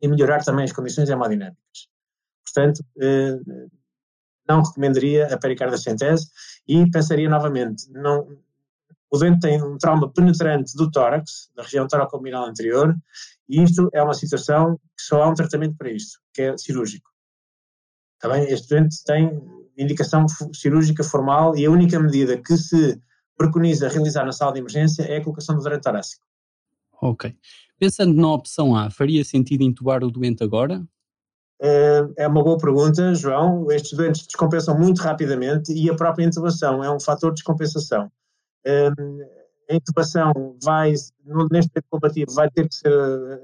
e 0.00 0.08
melhorar 0.08 0.44
também 0.44 0.64
as 0.64 0.72
condições 0.72 1.08
hemodinâmicas. 1.08 1.88
Portanto, 2.44 2.84
eh, 3.00 3.38
não 4.48 4.62
recomendaria 4.62 5.32
a 5.32 5.38
pericardocentese 5.38 6.28
e 6.66 6.88
pensaria 6.90 7.28
novamente, 7.28 7.90
não, 7.90 8.28
o 9.10 9.18
doente 9.18 9.40
tem 9.40 9.62
um 9.62 9.76
trauma 9.78 10.12
penetrante 10.12 10.76
do 10.76 10.90
tórax, 10.90 11.50
da 11.54 11.62
região 11.62 11.86
toracoabdominal 11.86 12.46
anterior, 12.46 12.94
e 13.48 13.62
isto 13.62 13.88
é 13.92 14.02
uma 14.02 14.14
situação 14.14 14.76
que 14.76 15.02
só 15.02 15.22
há 15.22 15.28
um 15.28 15.34
tratamento 15.34 15.76
para 15.76 15.90
isto, 15.90 16.18
que 16.32 16.42
é 16.42 16.58
cirúrgico. 16.58 17.10
Bem? 18.22 18.44
Este 18.44 18.68
doente 18.68 19.04
tem 19.04 19.40
indicação 19.76 20.26
cirúrgica 20.52 21.04
formal 21.04 21.56
e 21.56 21.64
a 21.64 21.70
única 21.70 22.00
medida 22.00 22.36
que 22.36 22.56
se 22.56 23.00
preconiza 23.36 23.88
realizar 23.88 24.24
na 24.24 24.32
sala 24.32 24.52
de 24.52 24.58
emergência 24.58 25.02
é 25.02 25.18
a 25.18 25.22
colocação 25.22 25.56
do 25.56 25.62
dreno 25.62 25.80
torácico. 25.80 26.26
Ok. 27.00 27.36
Pensando 27.78 28.14
na 28.14 28.32
opção 28.32 28.74
A, 28.74 28.90
faria 28.90 29.24
sentido 29.24 29.62
intubar 29.62 30.02
o 30.02 30.10
doente 30.10 30.42
agora? 30.42 30.86
Eh, 31.60 32.08
é 32.18 32.28
uma 32.28 32.42
boa 32.42 32.58
pergunta, 32.58 33.14
João. 33.14 33.70
Estes 33.70 33.92
doentes 33.92 34.26
descompensam 34.26 34.78
muito 34.78 35.00
rapidamente 35.00 35.72
e 35.72 35.90
a 35.90 35.94
própria 35.94 36.24
intubação 36.24 36.82
é 36.82 36.90
um 36.90 37.00
fator 37.00 37.30
de 37.30 37.36
descompensação. 37.36 38.10
Eh, 38.64 38.90
a 39.70 39.74
intubação 39.74 40.56
vai, 40.62 40.90
neste 40.90 41.12
momento 41.26 41.70
combativo, 41.90 42.32
vai 42.32 42.50
ter 42.50 42.68
que 42.68 42.74
ser 42.74 42.92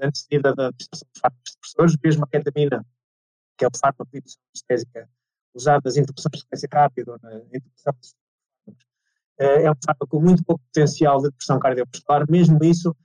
antecedida 0.01 0.53
da 0.55 0.67
administração 0.67 1.07
de 1.13 1.19
fármacos 1.19 1.53
depressores, 1.53 1.97
mesmo 2.03 2.23
a 2.23 2.27
ketamina, 2.27 2.85
que 3.57 3.65
é 3.65 3.67
o 3.67 3.77
fármaco 3.77 4.07
de 4.11 4.19
indução 4.19 4.41
anestésica 4.49 5.09
usado 5.55 5.81
nas 5.85 5.97
intubações 5.97 6.31
de 6.31 6.39
sequência 6.39 6.69
rápida 6.71 7.17
na 7.21 7.35
intubação 7.37 7.93
de 8.01 8.13
eh, 9.39 9.63
é 9.63 9.71
um 9.71 9.75
fármaco 9.83 10.07
com 10.07 10.19
muito 10.19 10.43
pouco 10.43 10.63
potencial 10.65 11.17
de 11.17 11.29
depressão 11.29 11.59
cardiovascular, 11.59 12.25
mesmo 12.29 12.63
isso 12.63 12.95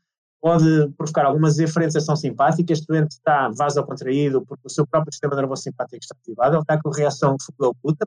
pode 0.40 0.88
provocar 0.96 1.26
alguma 1.26 1.50
diferenciação 1.50 2.16
simpática. 2.16 2.72
Este 2.72 2.86
doente 2.86 3.12
está 3.12 3.48
vasocontraído 3.48 4.44
porque 4.46 4.66
o 4.66 4.70
seu 4.70 4.86
próprio 4.86 5.12
sistema 5.12 5.36
nervoso 5.36 5.62
simpático 5.62 5.98
está 6.02 6.14
ativado, 6.20 6.54
ele 6.54 6.62
está 6.62 6.80
com 6.80 6.90
reação 6.90 7.36
fuga 7.40 7.68
oculta, 7.68 8.06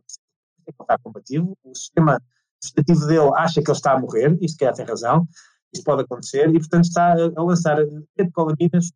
ele 0.68 0.76
está 0.80 0.98
combativo, 1.00 1.58
o 1.64 1.76
sistema 1.76 2.22
vegetativo 2.64 3.08
dele 3.08 3.32
acha 3.36 3.62
que 3.62 3.70
ele 3.70 3.78
está 3.78 3.94
a 3.94 4.00
morrer, 4.00 4.38
isto 4.42 4.58
que 4.58 4.66
é, 4.66 4.72
tem 4.72 4.86
razão, 4.86 5.28
isso 5.74 5.84
pode 5.84 6.04
acontecer, 6.04 6.50
e 6.50 6.60
portanto 6.60 6.86
está 6.86 7.14
a 7.14 7.44
lançar 7.44 7.78
catecolaminas 8.16 8.92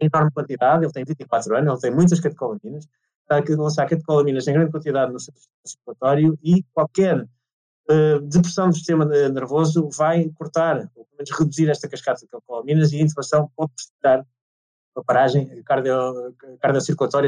em 0.00 0.06
enorme 0.12 0.30
quantidade, 0.32 0.84
ele 0.84 0.92
tem 0.92 1.04
24 1.04 1.56
anos, 1.56 1.72
ele 1.72 1.80
tem 1.80 1.90
muitas 1.94 2.20
catecolaminas, 2.20 2.88
está 3.22 3.36
a 3.38 3.62
lançar 3.62 3.88
catecolaminas 3.88 4.46
em 4.48 4.52
grande 4.52 4.70
quantidade 4.70 5.12
no 5.12 5.20
seu 5.20 5.32
sistema 5.34 5.62
circulatório 5.64 6.38
e 6.42 6.64
qualquer 6.72 7.26
uh, 7.92 8.20
depressão 8.20 8.68
do 8.68 8.74
sistema 8.74 9.04
nervoso 9.04 9.88
vai 9.90 10.28
cortar, 10.30 10.90
ou 10.94 11.04
pelo 11.04 11.16
menos 11.18 11.38
reduzir 11.38 11.68
esta 11.68 11.88
cascata 11.88 12.20
de 12.20 12.28
catecolaminas 12.28 12.92
e 12.92 12.98
a 12.98 13.02
intubação 13.02 13.50
pode 13.56 13.72
precipitar 13.72 14.24
uma 14.94 15.04
paragem 15.04 15.62
cardio, 15.64 16.34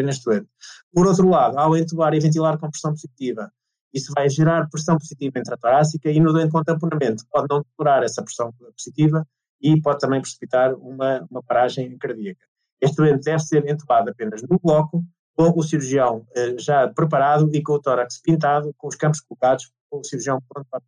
neste 0.04 0.25
doente. 0.25 0.49
Por 0.92 1.06
outro 1.06 1.28
lado, 1.28 1.59
ao 1.59 1.76
entubar 1.76 2.14
e 2.14 2.21
ventilar 2.21 2.59
com 2.59 2.71
pressão 2.71 2.92
positiva, 2.92 3.50
isso 3.92 4.12
vai 4.14 4.28
gerar 4.28 4.68
pressão 4.68 4.99
positiva 4.99 5.38
intratorácica 5.38 6.11
e 6.11 6.21
no 6.21 6.33
doente 6.33 6.50
com 6.50 6.62
tamponamento 6.62 7.25
pode 7.30 7.47
não 7.49 7.64
tolerar 7.76 8.02
essa 8.02 8.23
pressão 8.23 8.52
positiva 8.76 9.26
e 9.62 9.80
pode 9.80 10.00
também 10.00 10.21
precipitar 10.21 10.75
uma, 10.75 11.26
uma 11.30 11.42
paragem 11.42 11.97
cardíaca. 11.97 12.44
Este 12.80 12.97
doente 12.97 13.25
deve 13.25 13.38
ser 13.38 13.66
entubado 13.68 14.11
apenas 14.11 14.42
no 14.42 14.59
bloco, 14.59 15.02
com 15.37 15.52
o 15.56 15.62
cirurgião 15.62 16.26
eh, 16.35 16.56
já 16.59 16.88
preparado 16.88 17.50
e 17.52 17.62
com 17.62 17.73
o 17.73 17.80
tórax 17.80 18.21
pintado, 18.21 18.75
com 18.76 18.88
os 18.88 18.94
campos 18.94 19.21
colocados, 19.21 19.71
com 19.95 20.01
o 20.01 20.05
cirurgião 20.05 20.43
pronto 20.49 20.67
para 20.69 20.83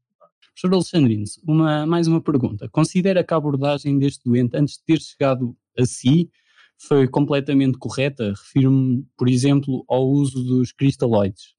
Professor 0.58 0.74
Alexandrino, 0.74 1.24
uma, 1.46 1.86
mais 1.86 2.06
uma 2.06 2.20
pergunta. 2.20 2.66
Considera 2.70 3.22
que 3.22 3.34
a 3.34 3.36
abordagem 3.36 3.98
deste 3.98 4.24
doente, 4.24 4.56
antes 4.56 4.76
de 4.78 4.84
ter 4.86 5.00
chegado 5.02 5.54
a 5.78 5.84
si, 5.84 6.30
foi 6.78 7.06
completamente 7.06 7.76
correta? 7.76 8.30
Refiro-me, 8.30 9.06
por 9.18 9.28
exemplo, 9.28 9.84
ao 9.86 10.08
uso 10.08 10.42
dos 10.42 10.72
cristalóides. 10.72 11.54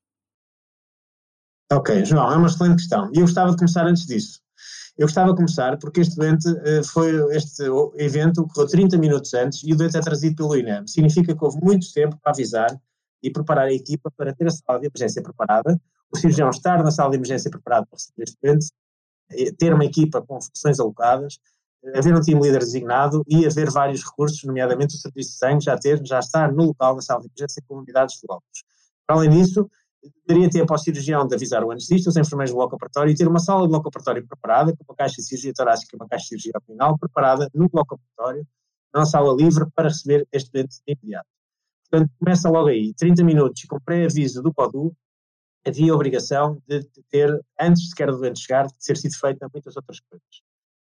Ok, 1.72 2.04
João, 2.06 2.34
é 2.34 2.38
uma 2.38 2.48
excelente 2.48 2.78
questão. 2.78 3.12
E 3.14 3.18
eu 3.18 3.22
gostava 3.22 3.52
de 3.52 3.58
começar 3.58 3.86
antes 3.86 4.08
disso. 4.08 4.42
Eu 4.98 5.06
gostava 5.06 5.30
de 5.30 5.36
começar 5.36 5.78
porque 5.78 6.02
este 6.02 6.16
doente 6.16 6.48
eh, 6.66 6.82
foi, 6.82 7.14
este 7.36 7.66
evento 7.98 8.42
ocorreu 8.42 8.68
30 8.68 8.98
minutos 8.98 9.32
antes 9.36 9.62
e 9.64 9.74
o 9.74 9.76
doente 9.76 9.96
é 9.96 10.02
trazido 10.02 10.38
pelo 10.38 10.56
INEM. 10.56 10.88
Significa 10.88 11.36
que 11.36 11.46
houve 11.46 11.60
muito 11.62 11.94
tempo 11.94 12.18
para 12.20 12.32
avisar 12.32 12.76
e 13.22 13.30
preparar 13.30 13.68
a 13.68 13.74
equipa 13.74 14.10
para 14.10 14.34
ter 14.34 14.48
a 14.48 14.52
sala 14.52 14.80
de 14.80 14.88
emergência 14.88 15.22
preparada, 15.22 15.80
o 16.12 16.18
cirurgião 16.18 16.50
estar 16.50 16.84
na 16.84 16.92
sala 16.92 17.12
de 17.12 17.18
emergência 17.18 17.50
preparado 17.52 17.88
para 17.88 17.98
receber 17.98 18.24
este 18.24 18.38
doente, 18.42 18.68
eh, 19.32 19.52
ter 19.58 19.74
uma 19.74 19.86
equipa 19.86 20.22
com 20.22 20.40
funções 20.42 20.80
alocadas, 20.80 21.40
eh, 21.84 21.98
haver 21.98 22.16
um 22.16 22.22
time 22.22 22.42
líder 22.42 22.60
designado 22.60 23.24
e 23.28 23.46
haver 23.46 23.70
vários 23.70 24.04
recursos, 24.04 24.44
nomeadamente 24.44 24.96
o 24.96 24.98
serviço 24.98 25.32
de 25.32 25.38
sangue, 25.38 25.64
já 25.64 25.78
ter, 25.78 26.06
já 26.06 26.20
estar 26.20 26.52
no 26.52 26.66
local 26.66 26.96
na 26.96 27.02
sala 27.02 27.22
de 27.22 27.28
emergência 27.28 27.62
com 27.68 27.78
unidades 27.78 28.16
de. 28.16 28.28
Para 29.06 29.18
além 29.18 29.30
disso, 29.30 29.70
daria 30.28 30.50
tempo 30.50 30.74
ao 30.74 30.80
cirurgião 30.80 31.28
de 31.28 31.36
avisar 31.36 31.64
o 31.64 31.72
anestesista, 31.72 32.10
os 32.10 32.18
enfermeiros 32.18 32.52
do 32.52 32.58
bloco 32.58 32.76
operatório 32.76 33.12
e 33.12 33.16
ter 33.16 33.28
uma 33.28 33.40
sala 33.40 33.64
de 33.64 33.70
bloco 33.70 33.88
operatório 33.88 34.26
preparada, 34.26 34.76
com 34.76 34.84
uma 34.88 34.96
caixa 34.96 35.18
de 35.18 35.24
cirurgia 35.24 35.54
torácica 35.54 35.96
e 35.96 35.98
uma 35.98 36.08
caixa 36.08 36.24
de 36.24 36.30
cirurgia 36.30 36.52
abdominal 36.56 36.98
preparada 36.98 37.50
no 37.54 37.70
bloco 37.70 37.96
operatório, 37.96 38.48
numa 38.94 39.06
sala 39.06 39.34
livre 39.36 39.66
para 39.76 39.90
receber 39.90 40.28
este 40.32 40.52
doente 40.52 40.78
de 40.86 40.94
imediato. 40.94 41.28
Portanto, 41.90 42.12
começa 42.20 42.50
logo 42.50 42.68
aí, 42.68 42.94
30 42.94 43.24
minutos 43.24 43.64
com 43.64 43.80
pré-aviso 43.80 44.42
do 44.42 44.54
CODU, 44.54 44.94
havia 45.68 45.94
obrigação 45.94 46.62
de 46.68 46.84
ter, 47.10 47.44
antes 47.60 47.90
sequer 47.90 48.12
do 48.12 48.18
doente 48.18 48.40
chegar, 48.40 48.68
de 48.68 48.74
ter 48.86 48.98
sido 48.98 49.18
feita 49.18 49.50
muitas 49.54 49.76
outras 49.76 50.00
coisas. 50.00 50.28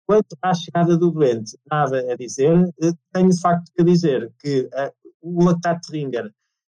Quanto 0.07 0.37
à 0.43 0.53
chegada 0.53 0.97
do 0.97 1.11
doente, 1.11 1.57
nada 1.71 2.13
a 2.13 2.17
dizer. 2.17 2.69
Eh, 2.83 2.93
tenho 3.13 3.31
de 3.31 3.41
facto 3.41 3.71
que 3.75 3.83
dizer 3.83 4.31
que 4.39 4.63
uh, 4.63 4.93
o 5.23 5.45
lactato 5.45 5.91
ringer 5.91 6.31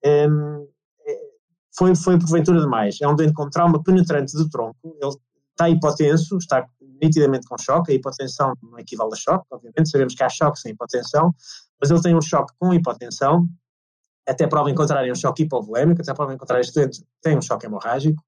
um, 0.05 0.67
eh, 1.07 1.21
foi, 1.75 1.95
foi 1.95 2.19
porventura 2.19 2.61
demais. 2.61 3.01
É 3.01 3.07
um 3.07 3.15
doente 3.15 3.33
com 3.33 3.49
trauma 3.49 3.81
penetrante 3.81 4.37
do 4.37 4.47
tronco, 4.49 4.95
ele 5.01 5.15
está 5.51 5.69
hipotenso, 5.69 6.37
está 6.37 6.67
nitidamente 7.01 7.47
com 7.47 7.57
choque, 7.57 7.91
a 7.91 7.95
hipotensão 7.95 8.53
não 8.61 8.77
equivale 8.77 9.11
a 9.13 9.15
choque, 9.15 9.45
obviamente, 9.49 9.89
sabemos 9.89 10.13
que 10.13 10.23
há 10.23 10.29
choque 10.29 10.59
sem 10.59 10.73
hipotensão, 10.73 11.33
mas 11.79 11.89
ele 11.89 12.01
tem 12.01 12.15
um 12.15 12.21
choque 12.21 12.53
com 12.59 12.73
hipotensão, 12.73 13.47
até 14.27 14.47
prova 14.47 14.69
em 14.71 14.75
contrário, 14.75 15.09
é 15.09 15.11
um 15.11 15.15
choque 15.15 15.43
hipovolémico, 15.43 16.01
até 16.01 16.13
prova 16.13 16.33
em 16.33 16.37
contrário, 16.37 16.61
este 16.61 16.73
doente 16.73 17.03
tem 17.21 17.37
um 17.37 17.41
choque 17.41 17.65
hemorrágico, 17.65 18.21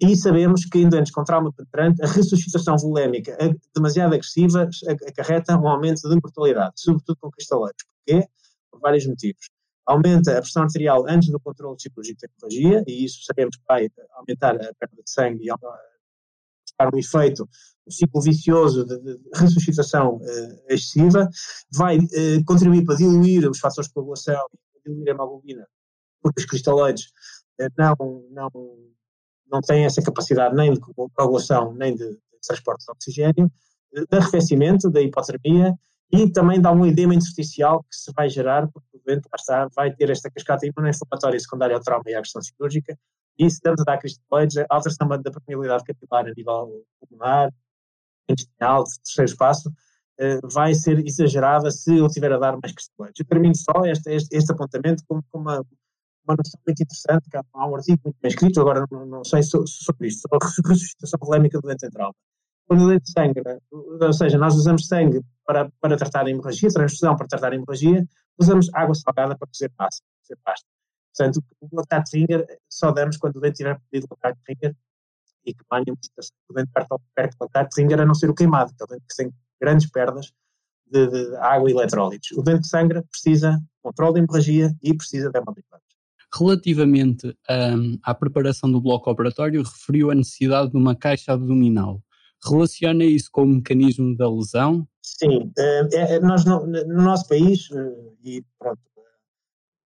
e 0.00 0.16
sabemos 0.16 0.64
que 0.64 0.78
em 0.78 0.88
doentes 0.88 1.12
com 1.12 1.22
trauma 1.22 1.52
penetrante, 1.52 2.02
a 2.02 2.06
ressuscitação 2.06 2.76
volémica 2.76 3.36
demasiado 3.74 4.14
agressiva 4.14 4.68
acarreta 5.06 5.56
um 5.56 5.68
aumento 5.68 6.08
de 6.08 6.14
mortalidade, 6.14 6.72
sobretudo 6.76 7.16
com 7.20 7.30
cristaleiros. 7.30 7.84
Porquê? 7.84 8.26
Por 8.70 8.80
vários 8.80 9.06
motivos. 9.06 9.46
Aumenta 9.86 10.36
a 10.36 10.40
pressão 10.40 10.64
arterial 10.64 11.04
antes 11.08 11.30
do 11.30 11.38
controle 11.38 11.78
cirúrgico 11.78 12.20
da 12.20 12.28
hemorragia, 12.28 12.84
e 12.86 13.04
isso 13.04 13.22
sabemos 13.24 13.56
que 13.56 13.62
vai 13.68 13.88
aumentar 14.14 14.56
a 14.56 14.74
perda 14.74 15.02
de 15.04 15.10
sangue 15.10 15.44
e 15.44 15.48
dar 16.78 16.92
um 16.92 16.98
efeito, 16.98 17.48
um 17.86 17.90
ciclo 17.90 18.20
vicioso 18.20 18.84
de, 18.84 18.98
de 18.98 19.18
ressuscitação 19.34 20.16
uh, 20.16 20.62
excessiva, 20.68 21.28
vai 21.72 21.98
contribuir 22.44 22.84
para 22.84 22.96
diluir 22.96 23.48
os 23.48 23.60
fatores 23.60 23.86
de 23.86 23.94
coagulação 23.94 24.44
a 24.88 25.10
hemoglobina, 25.10 25.66
porque 26.22 26.40
os 26.40 26.46
cristaloides 26.46 27.12
eh, 27.60 27.68
não, 27.76 27.94
não, 28.30 28.50
não 29.50 29.60
têm 29.60 29.84
essa 29.84 30.02
capacidade 30.02 30.54
nem 30.54 30.72
de 30.72 30.80
coagulação, 30.80 31.72
nem 31.74 31.94
de, 31.94 32.10
de 32.10 32.40
transporte 32.46 32.84
de 32.84 32.92
oxigênio, 32.92 33.52
eh, 33.94 34.04
de 34.10 34.16
arrefecimento, 34.16 34.90
da 34.90 35.00
hipotermia 35.00 35.74
e 36.12 36.30
também 36.30 36.60
dá 36.60 36.70
um 36.70 36.86
edema 36.86 37.14
intersticial 37.14 37.82
que 37.82 37.96
se 37.96 38.12
vai 38.14 38.28
gerar, 38.28 38.68
porque 38.68 38.88
o 38.96 39.00
doente 39.04 39.28
vai 39.74 39.92
ter 39.94 40.10
esta 40.10 40.30
cascata 40.30 40.66
imunoinflamatória 40.66 41.38
secundária 41.38 41.74
ao 41.74 41.82
trauma 41.82 42.04
e 42.06 42.14
à 42.14 42.20
questão 42.20 42.40
cirúrgica, 42.40 42.96
e 43.38 43.50
se 43.50 43.56
estamos 43.56 43.80
a 43.80 43.84
dar 43.84 43.98
cristaloides, 43.98 44.56
a 44.56 44.66
alteração 44.70 45.08
da 45.08 45.30
permeabilidade 45.30 45.84
capilar 45.84 46.26
a 46.26 46.32
nível 46.34 46.84
pulmonar, 47.00 47.52
intestinal, 48.28 48.84
de 48.84 48.90
terceiro 49.02 49.30
espaço, 49.30 49.72
eh, 50.18 50.40
vai 50.52 50.74
ser 50.74 50.98
exagerada 51.04 51.70
se 51.70 51.96
eu 51.96 52.08
tiver 52.08 52.32
a 52.32 52.38
dar 52.38 52.52
mais 52.52 52.72
cristaloides. 52.72 53.20
Eu 53.20 53.26
termino 53.26 53.54
só 53.54 53.84
este, 53.84 54.10
este, 54.14 54.36
este 54.36 54.52
apontamento 54.52 55.02
com, 55.06 55.20
com 55.30 55.38
uma, 55.38 55.64
uma 56.26 56.36
noção 56.36 56.60
muito 56.66 56.82
interessante, 56.82 57.28
que 57.30 57.36
há 57.36 57.66
um 57.66 57.76
artigo 57.76 58.00
muito 58.04 58.16
bem 58.20 58.30
escrito, 58.30 58.60
agora 58.60 58.84
não, 58.90 59.06
não 59.06 59.24
sei 59.24 59.42
sobre 59.42 60.08
isto, 60.08 60.22
sobre 60.22 60.38
a 60.42 60.68
ressuscitação 60.68 61.18
polémica 61.18 61.58
do 61.58 61.62
doente 61.62 61.80
central. 61.80 62.14
Quando 62.66 62.82
o 62.82 62.86
doente 62.86 63.10
sangra, 63.12 63.60
ou 63.70 64.12
seja, 64.12 64.36
nós 64.38 64.54
usamos 64.56 64.88
sangue 64.88 65.22
para, 65.46 65.70
para 65.80 65.96
tratar 65.96 66.26
a 66.26 66.30
hemorragia, 66.30 66.68
transfusão 66.68 67.14
para 67.14 67.28
tratar 67.28 67.52
a 67.52 67.54
hemorragia, 67.54 68.04
usamos 68.38 68.68
água 68.74 68.94
salgada 68.94 69.36
para 69.36 69.48
fazer 69.48 69.70
massa, 69.78 70.02
fazer 70.22 70.38
pasta. 70.42 70.66
Portanto, 71.16 71.44
o 71.60 71.76
lactato 71.76 72.10
ringer 72.12 72.44
só 72.68 72.90
damos 72.90 73.16
quando 73.16 73.36
o 73.36 73.40
doente 73.40 73.56
tiver 73.56 73.80
pedido 73.90 74.08
lactato 74.10 74.38
ringer 74.48 74.76
e 75.46 75.54
que 75.54 75.64
tenha 75.70 75.84
uma 75.86 76.02
situação 76.02 76.36
que 76.44 76.52
o 76.52 76.54
doente 76.54 76.70
perto, 76.72 77.00
perto 77.14 77.36
do 77.38 77.42
lactato 77.42 77.80
ringer 77.80 78.00
a 78.00 78.04
não 78.04 78.14
ser 78.14 78.28
o 78.28 78.34
queimado, 78.34 78.74
que 78.74 78.82
é 78.82 78.84
o 78.84 78.88
doente 78.88 79.04
que 79.08 79.16
tem 79.16 79.32
grandes 79.60 79.90
perdas 79.90 80.32
de, 80.90 81.06
de 81.08 81.36
água 81.36 81.70
e 81.70 81.72
eletrólitos. 81.72 82.30
O 82.32 82.42
dente 82.42 82.62
de 82.62 82.68
sangue 82.68 83.02
precisa 83.10 83.52
de 83.52 83.82
controle 83.82 84.14
de 84.14 84.20
hemorragia 84.20 84.74
e 84.82 84.94
precisa 84.94 85.30
de 85.30 85.38
hemoderivados. 85.38 85.86
Relativamente 86.34 87.36
um, 87.48 87.98
à 88.02 88.14
preparação 88.14 88.70
do 88.70 88.80
bloco 88.80 89.10
operatório, 89.10 89.62
referiu 89.62 90.10
a 90.10 90.14
necessidade 90.14 90.70
de 90.70 90.76
uma 90.76 90.94
caixa 90.94 91.32
abdominal. 91.32 92.02
Relaciona 92.44 93.04
isso 93.04 93.28
com 93.32 93.42
o 93.42 93.46
mecanismo 93.46 94.16
da 94.16 94.30
lesão? 94.30 94.86
Sim, 95.02 95.50
eh, 95.56 95.88
é, 95.92 96.14
é, 96.16 96.20
nós 96.20 96.44
no, 96.44 96.66
no, 96.66 97.02
nosso 97.02 97.26
país, 97.28 97.68
eh, 97.72 98.12
e 98.24 98.44
pronto, 98.58 98.80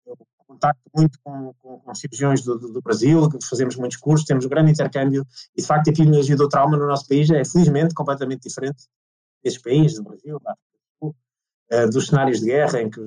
eu 0.07 0.17
contacto 0.47 0.83
muito 0.95 1.19
com, 1.25 1.53
com, 1.59 1.81
com 1.81 1.95
cirurgiões 1.95 2.43
do, 2.43 2.57
do, 2.57 2.81
Brasil, 2.81 3.29
fazemos 3.49 3.75
muitos 3.77 3.97
cursos, 3.97 4.27
temos 4.27 4.45
um 4.45 4.49
grande 4.49 4.71
intercâmbio, 4.71 5.27
e 5.57 5.61
de 5.61 5.67
facto 5.67 5.89
a 5.89 5.91
epidemiologia 5.91 6.37
do 6.37 6.49
trauma 6.49 6.77
no 6.77 6.87
nosso 6.87 7.09
país 7.09 7.29
é 7.31 7.45
felizmente 7.45 7.95
completamente 7.95 8.49
diferente 8.49 8.85
desses 9.49 9.63
países, 9.63 9.97
do 9.99 10.05
Brasil, 10.05 10.41
uh, 11.03 11.91
dos 11.91 12.07
cenários 12.07 12.41
de 12.41 12.47
guerra 12.47 12.81
em 12.81 12.91
que 12.91 13.01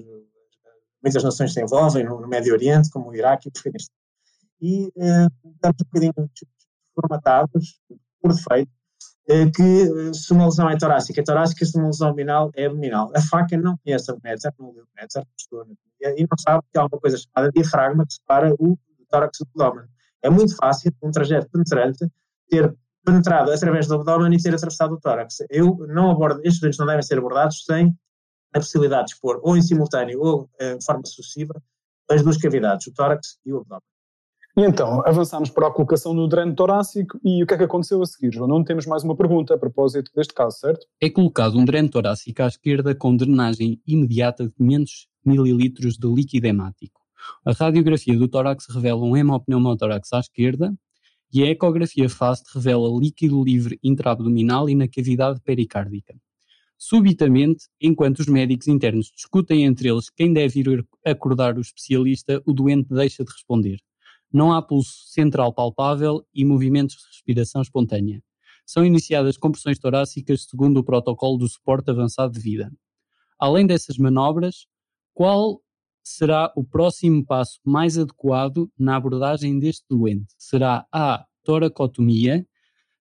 muitas 1.01 1.24
nações 1.24 1.53
se 1.53 1.62
envolvem, 1.62 2.03
no, 2.03 2.27
Médio 2.27 2.53
Oriente, 2.53 2.89
como 2.89 3.10
o 3.10 3.15
Iraque 3.15 3.48
e 3.48 3.50
o 3.50 3.60
Afeganistão. 3.60 3.95
E 4.62 4.88
estamos 4.88 5.77
um 5.81 5.86
bocadinho 5.86 6.13
formatados, 6.93 7.79
por 8.21 8.33
defeito, 8.33 8.71
uh, 9.29 9.51
que 9.55 10.13
se 10.13 10.33
uma 10.33 10.45
lesão 10.45 10.69
é 10.69 10.77
torácica, 10.77 11.19
é 11.19 11.24
torácica, 11.24 11.65
se 11.65 11.77
uma 11.77 11.88
lesão 11.88 12.10
abdominal, 12.10 12.51
é 12.55 12.65
abdominal. 12.65 13.12
A 13.15 13.21
faca 13.21 13.57
não 13.57 13.77
conhece 13.77 14.12
a 14.12 14.17
Metzer, 14.24 14.53
não 14.60 14.71
leu 14.71 14.86
Metzer, 14.95 15.24
e 16.01 16.21
não 16.21 16.38
sabe 16.39 16.63
que 16.71 16.77
há 16.77 16.86
uma 16.86 17.00
coisa 17.00 17.17
chamada 17.17 17.51
diafragma 17.51 18.05
que 18.05 18.13
separa 18.13 18.53
o 18.60 18.77
tórax 19.10 19.38
do 19.39 19.63
abdômen. 19.63 19.88
É 20.24 20.29
muito 20.29 20.55
fácil, 20.55 20.91
um 21.01 21.12
trajeto 21.12 21.50
penetrante, 21.50 22.07
ter 22.48 22.75
penetrado 23.03 23.51
através 23.51 23.88
do 23.88 23.96
abdômen 23.96 24.34
e 24.34 24.41
ter 24.41 24.53
atravessado 24.53 24.93
o 24.93 25.00
tórax. 25.00 25.38
Eu 25.50 25.77
não 25.88 26.12
abordo, 26.12 26.41
estes 26.43 26.60
doentes 26.60 26.79
não 26.79 26.86
devem 26.86 27.01
ser 27.01 27.17
abordados 27.17 27.63
sem 27.65 27.96
a 28.53 28.60
possibilidade 28.60 29.08
de 29.08 29.13
expor 29.13 29.39
ou 29.43 29.55
em 29.55 29.62
simultâneo 29.62 30.20
ou 30.22 30.50
eh, 30.60 30.75
de 30.75 30.86
forma 30.86 31.01
sucessiva 31.05 31.62
as 32.10 32.22
duas 32.22 32.38
cavidades, 32.38 32.88
o 32.88 32.93
tórax 32.93 33.38
e 33.46 33.53
o 33.53 33.60
abdômen. 33.60 33.81
E 34.58 34.63
então, 34.63 35.01
avançamos 35.08 35.50
para 35.50 35.67
a 35.67 35.72
colocação 35.72 36.13
do 36.13 36.27
dreno 36.27 36.53
torácico 36.53 37.17
e 37.24 37.41
o 37.41 37.48
que 37.48 37.53
é 37.53 37.58
que 37.58 37.63
aconteceu 37.63 38.01
a 38.01 38.05
seguir, 38.05 38.34
João? 38.34 38.50
Não 38.50 38.63
temos 38.65 38.86
mais 38.86 39.01
uma 39.01 39.15
pergunta 39.15 39.55
a 39.55 39.58
propósito 39.58 40.12
deste 40.13 40.34
caso, 40.34 40.58
certo? 40.58 40.86
É 41.00 41.10
colocado 41.10 41.58
um 41.58 41.63
dreno 41.63 41.89
torácico 41.89 42.43
à 42.43 42.48
esquerda 42.48 42.93
com 42.93 43.15
drenagem 43.15 43.81
imediata 43.88 44.43
de 44.46 44.51
500 44.51 45.08
ml 45.25 45.70
de 45.70 46.08
líquido 46.08 46.48
hemático. 46.48 47.00
A 47.46 47.53
radiografia 47.53 48.17
do 48.17 48.27
tórax 48.27 48.65
revela 48.70 49.01
um 49.01 49.15
hemopneumotórax 49.15 50.12
à 50.12 50.20
esquerda 50.20 50.74
e 51.34 51.44
a 51.44 51.48
ecografia 51.48 52.10
FAST 52.10 52.46
revela 52.54 52.90
líquido 53.00 53.44
livre 53.44 53.80
intraabdominal 53.84 54.70
e 54.70 54.76
na 54.76 54.88
cavidade 54.88 55.40
pericárdica. 55.42 56.16
Subitamente, 56.78 57.66
enquanto 57.80 58.20
os 58.20 58.28
médicos 58.28 58.68
internos 58.68 59.12
discutem 59.16 59.66
entre 59.66 59.88
eles 59.88 60.10
quem 60.10 60.34
deve 60.34 60.62
ir 60.62 60.86
acordar 61.06 61.58
o 61.58 61.62
especialista, 61.62 62.42
o 62.46 62.54
doente 62.54 62.90
deixa 62.90 63.24
de 63.24 63.32
responder. 63.32 63.78
Não 64.34 64.52
há 64.52 64.62
pulso 64.62 65.08
central 65.08 65.54
palpável 65.54 66.26
e 66.34 66.44
movimentos 66.44 66.96
de 66.96 67.08
respiração 67.08 67.62
espontânea. 67.62 68.24
São 68.66 68.86
iniciadas 68.86 69.38
compressões 69.38 69.78
torácicas 69.78 70.46
segundo 70.50 70.78
o 70.78 70.84
protocolo 70.84 71.38
do 71.38 71.48
suporte 71.48 71.92
avançado 71.92 72.34
de 72.34 72.40
vida. 72.40 72.72
Além 73.38 73.68
dessas 73.68 73.98
manobras, 73.98 74.66
qual 75.14 75.62
será 76.03 76.51
o 76.55 76.63
próximo 76.63 77.25
passo 77.25 77.60
mais 77.65 77.98
adequado 77.98 78.72
na 78.77 78.96
abordagem 78.96 79.60
deste 79.60 79.86
doente? 79.89 80.34
Será 80.38 80.86
A. 80.91 81.25
Toracotomia? 81.43 82.46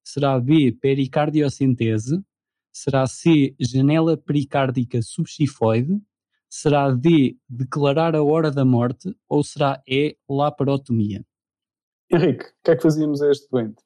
Será 0.03 0.39
B. 0.41 0.73
Pericardiocentese? 0.73 2.23
Será 2.73 3.07
C. 3.07 3.55
Janela 3.61 4.17
pericárdica 4.17 5.03
subxifoide? 5.03 6.01
Será 6.49 6.91
D. 6.91 7.37
Declarar 7.49 8.17
a 8.17 8.23
hora 8.23 8.51
da 8.51 8.65
morte? 8.65 9.15
Ou 9.29 9.43
será 9.43 9.83
E. 9.87 10.17
Laparotomia? 10.29 11.25
Henrique, 12.13 12.45
o 12.45 12.65
que 12.65 12.71
é 12.73 12.77
que 12.77 12.83
fazíamos 12.83 13.23
a 13.23 13.31
este 13.31 13.49
doente? 13.51 13.83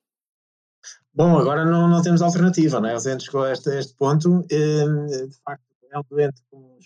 Bom, 1.13 1.39
agora 1.39 1.65
não, 1.65 1.89
não 1.89 2.03
temos 2.03 2.23
alternativa, 2.23 2.81
não 2.81 2.89
é? 2.89 2.97
O 2.97 3.01
doente 3.01 3.25
chegou 3.25 3.43
a 3.43 3.53
este, 3.53 3.71
a 3.71 3.79
este 3.79 3.95
ponto, 3.95 4.45
eh, 4.51 5.27
de 5.27 5.37
facto 5.45 5.63
é 5.91 5.99
um 5.99 6.03
doente 6.11 6.43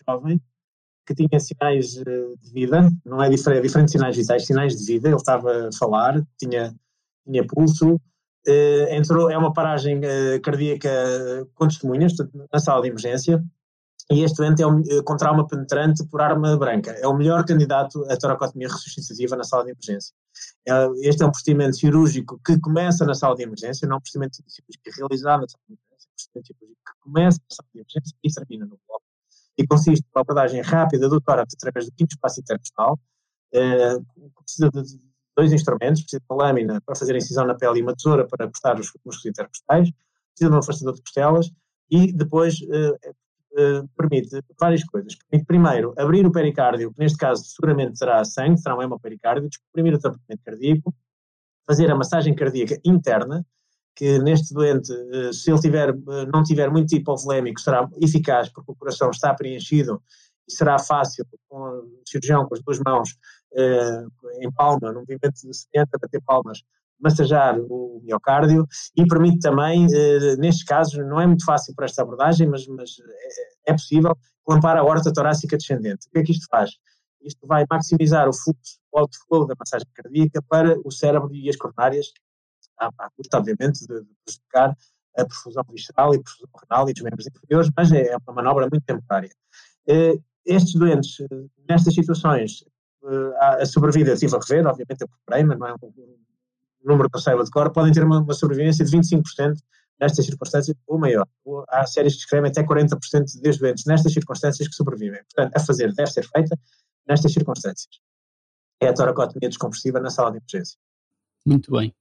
jovem, 0.07 0.41
que 1.09 1.15
tinha 1.15 1.41
sinais 1.41 1.97
eh, 1.97 2.35
de 2.43 2.53
vida, 2.53 2.91
não 3.05 3.23
é 3.23 3.31
diferente, 3.31 3.61
é 3.61 3.63
diferente 3.63 3.87
de 3.87 3.93
sinais 3.93 4.15
vitais, 4.15 4.45
sinais 4.45 4.77
de 4.77 4.85
vida, 4.85 5.09
ele 5.09 5.17
estava 5.17 5.69
a 5.69 5.73
falar, 5.73 6.23
tinha, 6.39 6.75
tinha 7.27 7.47
pulso, 7.47 7.99
eh, 8.47 8.95
entrou, 8.95 9.31
é 9.31 9.39
uma 9.39 9.51
paragem 9.51 10.01
eh, 10.05 10.39
cardíaca 10.41 10.91
com 11.55 11.67
testemunhas, 11.67 12.13
na 12.53 12.61
sala 12.61 12.83
de 12.83 12.89
emergência, 12.89 13.43
e 14.11 14.23
este 14.23 14.37
doente 14.37 14.63
é 14.63 14.67
um, 14.67 14.83
com 15.03 15.17
trauma 15.17 15.47
penetrante 15.47 16.07
por 16.07 16.21
arma 16.21 16.57
branca. 16.57 16.93
É 16.93 17.07
o 17.07 17.15
melhor 17.15 17.45
candidato 17.45 18.05
a 18.11 18.17
toracotomia 18.17 18.69
ressuscitativa 18.69 19.37
na 19.37 19.45
sala 19.45 19.65
de 19.65 19.73
emergência. 19.73 20.15
Este 21.03 21.23
é 21.23 21.27
um 21.27 21.31
procedimento 21.31 21.77
cirúrgico 21.77 22.41
que 22.45 22.59
começa 22.59 23.05
na 23.05 23.15
sala 23.15 23.35
de 23.35 23.43
emergência, 23.43 23.87
não 23.87 23.97
é 23.97 23.99
um 23.99 24.01
procedimento 24.01 24.37
cirúrgico 24.37 24.83
realizado 24.97 25.41
na 25.41 25.49
sala 25.49 25.65
de 25.69 25.75
emergência, 25.75 26.09
é 26.09 26.11
um 26.11 26.15
procedimento 26.15 26.47
cirúrgico 26.47 26.81
que 26.87 26.93
começa 27.01 27.39
na 27.39 27.55
sala 27.55 27.69
de 27.75 27.81
emergência 27.81 28.17
e 28.25 28.33
termina 28.33 28.67
no 28.67 28.79
e 29.59 29.67
consiste 29.67 30.07
numa 30.15 30.23
abordagem 30.23 30.63
rápida 30.63 31.09
do 31.09 31.21
tórax 31.21 31.53
através 31.55 31.87
do 31.87 31.93
quinto 31.93 32.13
espaço 32.13 32.41
intercostal, 32.41 32.99
eh, 33.53 33.97
precisa 34.45 34.71
de 34.71 35.01
dois 35.37 35.53
instrumentos, 35.53 36.03
precisa 36.03 36.21
de 36.21 36.27
uma 36.31 36.45
lâmina 36.45 36.81
para 36.81 36.95
fazer 36.95 37.15
a 37.15 37.19
incisão 37.19 37.45
na 37.45 37.55
pele 37.55 37.81
e 37.81 37.83
uma 37.83 37.95
tesoura 37.95 38.27
para 38.27 38.47
cortar 38.47 38.79
os 38.79 38.87
músculos 39.05 39.27
intercostais, 39.27 39.91
precisa 40.31 40.51
de 40.51 40.55
um 40.55 40.59
afastador 40.59 40.95
de 40.95 41.03
costelas 41.03 41.51
e 41.91 42.13
depois, 42.13 42.57
eh, 42.71 43.13
uh, 43.53 43.89
permite 43.97 44.41
várias 44.61 44.85
coisas. 44.85 45.15
Permite, 45.15 45.47
primeiro, 45.47 45.95
abrir 45.97 46.27
o 46.27 46.33
pericárdio, 46.33 46.93
que 46.93 47.01
neste 47.01 47.19
caso 47.19 47.45
seguramente 47.45 47.99
terá 47.99 48.25
sangue, 48.25 48.59
será 48.59 48.77
um 48.77 48.83
hemopericárdio, 48.83 49.49
descomprimir 49.49 49.95
o 49.95 49.99
tratamento 49.99 50.43
cardíaco, 50.45 50.95
fazer 51.67 51.91
a 51.91 51.97
massagem 51.97 52.35
cardíaca 52.35 52.79
interna, 52.85 53.45
que 53.99 54.17
neste 54.21 54.55
doente, 54.55 54.93
uh, 54.93 55.33
se 55.33 55.51
ele 55.51 55.61
tiver, 55.61 55.91
uh, 55.91 56.27
não 56.33 56.45
tiver 56.45 56.71
muito 56.71 56.95
hipovolémico, 56.95 57.61
será 57.61 57.89
eficaz 58.01 58.49
porque 58.49 58.71
o 58.71 58.77
coração 58.77 59.11
está 59.11 59.35
preenchido 59.35 60.01
e 60.49 60.53
será 60.53 60.79
fácil 60.79 61.27
com 61.49 61.59
o 61.59 62.03
cirurgião 62.07 62.47
com 62.47 62.55
as 62.55 62.63
duas 62.63 62.79
mãos 62.79 63.11
em 64.41 64.53
palma, 64.53 64.93
num 64.93 65.01
movimento 65.01 65.33
de 65.43 65.55
70 65.55 65.89
a 65.95 65.99
bater 65.99 66.23
palmas, 66.23 66.59
massajar 67.01 67.59
o 67.59 68.01
miocárdio 68.05 68.67
e 68.97 69.07
permite 69.07 69.41
também, 69.41 69.87
eh, 69.93 70.37
nestes 70.37 70.65
casos, 70.65 70.95
não 71.07 71.21
é 71.21 71.27
muito 71.27 71.45
fácil 71.45 71.75
para 71.75 71.87
esta 71.87 72.03
abordagem, 72.03 72.49
mas, 72.49 72.67
mas 72.67 72.91
é, 73.67 73.71
é 73.71 73.73
possível, 73.73 74.17
clampar 74.45 74.77
a 74.77 74.85
horta 74.85 75.13
torácica 75.13 75.57
descendente. 75.57 76.07
O 76.09 76.11
que 76.11 76.19
é 76.19 76.23
que 76.23 76.33
isto 76.33 76.47
faz? 76.51 76.71
Isto 77.23 77.47
vai 77.47 77.65
maximizar 77.71 78.29
o 78.29 78.33
fluxo, 78.33 78.79
o 78.93 78.99
outflow 78.99 79.47
da 79.47 79.55
massagem 79.59 79.87
cardíaca 79.95 80.43
para 80.49 80.79
o 80.85 80.91
cérebro 80.91 81.35
e 81.35 81.49
as 81.49 81.57
coronárias, 81.57 82.07
à, 82.79 83.11
custa, 83.17 83.39
obviamente, 83.39 83.81
de, 83.81 84.01
de 84.01 84.17
prejudicar 84.25 84.77
a 85.17 85.25
perfusão 85.25 85.65
visceral 85.71 86.15
e 86.15 86.23
perfusão 86.23 86.49
renal 86.63 86.89
e 86.89 86.93
dos 86.93 87.03
membros 87.03 87.27
inferiores, 87.27 87.71
mas 87.77 87.93
é 87.93 88.17
uma 88.27 88.35
manobra 88.35 88.69
muito 88.71 88.85
temporária. 88.85 89.31
Eh, 89.89 90.19
estes 90.47 90.75
doentes, 90.75 91.21
eh, 91.21 91.47
nestas 91.69 91.95
situações, 91.95 92.65
a 93.41 93.65
sobrevida, 93.65 94.13
estive 94.13 94.37
a 94.37 94.39
rever, 94.39 94.67
obviamente 94.67 95.01
eu 95.01 95.09
procurei, 95.09 95.45
mas 95.45 95.59
não 95.59 95.67
é 95.69 95.75
um, 95.75 96.19
número 96.85 97.09
que 97.09 97.17
eu 97.17 97.21
saiba 97.21 97.45
de 97.45 97.51
cor, 97.51 97.73
podem 97.73 97.93
ter 97.93 98.05
uma, 98.05 98.21
uma 98.21 98.35
sobrevivência 98.35 98.85
de 98.85 98.97
25% 98.97 99.55
nestas 100.01 100.27
circunstâncias 100.27 100.77
ou 100.87 100.99
maior. 100.99 101.27
Há 101.69 101.87
séries 101.87 102.15
que 102.15 102.21
escrevem 102.21 102.51
até 102.51 102.63
40% 102.63 102.97
dos 103.43 103.59
doentes 103.59 103.85
nestas 103.85 104.13
circunstâncias 104.13 104.69
que 104.69 104.75
sobrevivem. 104.75 105.21
Portanto, 105.25 105.57
a 105.57 105.61
fazer 105.61 105.93
deve 105.93 106.11
ser 106.11 106.27
feita 106.29 106.57
nestas 107.07 107.33
circunstâncias. 107.33 108.01
É 108.81 108.89
a 108.89 108.95
toracotomia 108.95 109.49
descompressiva 109.49 109.99
na 110.01 110.11
sala 110.11 110.31
de 110.31 110.39
emergência. 110.39 110.79
Muito 111.45 111.71
bem. 111.73 111.95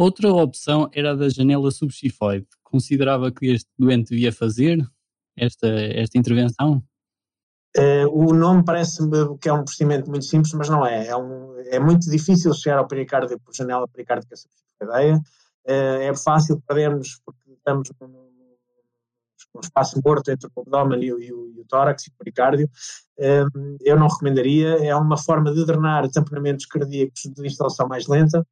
Outra 0.00 0.32
opção 0.32 0.88
era 0.94 1.10
a 1.10 1.14
da 1.14 1.28
janela 1.28 1.70
subxifoide. 1.70 2.46
Considerava 2.62 3.30
que 3.30 3.48
este 3.48 3.68
doente 3.78 4.08
devia 4.08 4.32
fazer 4.32 4.78
esta, 5.36 5.68
esta 5.68 6.16
intervenção? 6.16 6.82
Uh, 7.76 8.08
o 8.10 8.32
nome 8.32 8.64
parece-me 8.64 9.36
que 9.36 9.46
é 9.46 9.52
um 9.52 9.62
procedimento 9.62 10.08
muito 10.08 10.24
simples, 10.24 10.54
mas 10.54 10.70
não 10.70 10.86
é. 10.86 11.08
É, 11.08 11.14
um, 11.14 11.54
é 11.66 11.78
muito 11.78 12.10
difícil 12.10 12.54
chegar 12.54 12.78
ao 12.78 12.88
pericárdio 12.88 13.38
por 13.40 13.54
janela 13.54 13.86
pericárdica 13.86 14.36
subcadeia. 14.36 15.16
Uh, 15.68 16.00
é 16.00 16.16
fácil 16.16 16.58
perdermos 16.66 17.20
porque 17.22 17.52
estamos 17.52 17.90
num, 18.00 18.08
num 18.08 19.60
espaço 19.62 20.00
morto 20.02 20.30
entre 20.30 20.48
o 20.48 20.60
abdômen 20.62 21.04
e 21.04 21.12
o, 21.12 21.20
e 21.20 21.30
o, 21.30 21.52
e 21.54 21.60
o 21.60 21.64
tórax 21.66 22.06
e 22.06 22.08
o 22.08 22.14
pericárdio. 22.16 22.70
Uh, 23.18 23.76
eu 23.82 23.98
não 23.98 24.08
recomendaria. 24.08 24.82
É 24.82 24.96
uma 24.96 25.18
forma 25.18 25.52
de 25.52 25.62
drenar 25.66 26.08
tamponamentos 26.08 26.64
cardíacos 26.64 27.20
de 27.24 27.46
instalação 27.46 27.86
mais 27.86 28.06
lenta 28.06 28.46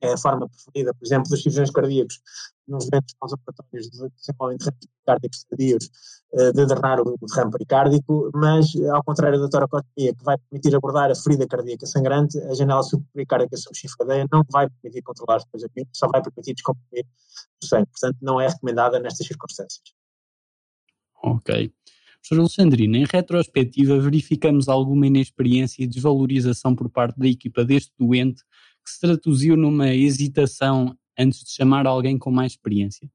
é 0.00 0.12
a 0.12 0.18
forma 0.18 0.48
preferida, 0.48 0.92
por 0.94 1.04
exemplo, 1.04 1.28
dos 1.28 1.42
cirurgiões 1.42 1.70
cardíacos 1.70 2.20
nos 2.66 2.86
eventos 2.86 3.14
pós-operatórios 3.18 3.90
de 3.90 4.08
desenvolvimento 4.16 4.64
de 4.64 4.88
cardíacos 5.06 5.44
tardios, 5.44 5.90
eh, 6.32 6.52
de 6.52 6.66
drenar 6.66 7.00
o 7.00 7.16
derrame 7.26 7.50
pericárdico, 7.52 8.30
mas 8.34 8.66
ao 8.92 9.04
contrário 9.04 9.40
da 9.40 9.48
toracotomia, 9.48 10.14
que 10.14 10.24
vai 10.24 10.36
permitir 10.38 10.74
abordar 10.74 11.10
a 11.10 11.14
ferida 11.14 11.46
cardíaca 11.46 11.86
sangrante, 11.86 12.38
a 12.38 12.54
janela 12.54 12.82
subpericárdica 12.82 13.56
subchifradeia 13.56 14.26
não 14.32 14.42
vai 14.50 14.68
permitir 14.68 15.02
controlar 15.02 15.38
depois 15.38 15.64
aquilo, 15.64 15.86
só 15.92 16.08
vai 16.08 16.22
permitir 16.22 16.54
descomprimir 16.54 17.06
o 17.62 17.66
sangue. 17.66 17.86
Portanto, 17.86 18.18
não 18.20 18.40
é 18.40 18.48
recomendada 18.48 18.98
nestas 18.98 19.26
circunstâncias. 19.26 19.82
Ok. 21.22 21.72
Professor 22.20 22.40
Alexandrino, 22.40 22.96
em 22.96 23.04
retrospectiva, 23.04 24.00
verificamos 24.00 24.66
alguma 24.66 25.06
inexperiência 25.06 25.82
e 25.82 25.86
desvalorização 25.86 26.74
por 26.74 26.88
parte 26.88 27.18
da 27.18 27.26
equipa 27.26 27.62
deste 27.62 27.92
doente 27.98 28.42
que 28.84 28.90
se 28.90 29.00
traduziu 29.00 29.56
numa 29.56 29.88
hesitação 29.88 30.96
antes 31.18 31.44
de 31.44 31.50
chamar 31.50 31.86
alguém 31.86 32.18
com 32.18 32.30
mais 32.30 32.52
experiência. 32.52 33.08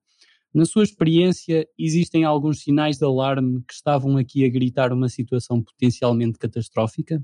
Na 0.53 0.65
sua 0.65 0.83
experiência, 0.83 1.67
existem 1.77 2.23
alguns 2.23 2.61
sinais 2.61 2.97
de 2.97 3.05
alarme 3.05 3.61
que 3.67 3.73
estavam 3.73 4.17
aqui 4.17 4.43
a 4.45 4.49
gritar 4.49 4.91
uma 4.91 5.07
situação 5.07 5.61
potencialmente 5.61 6.39
catastrófica? 6.39 7.23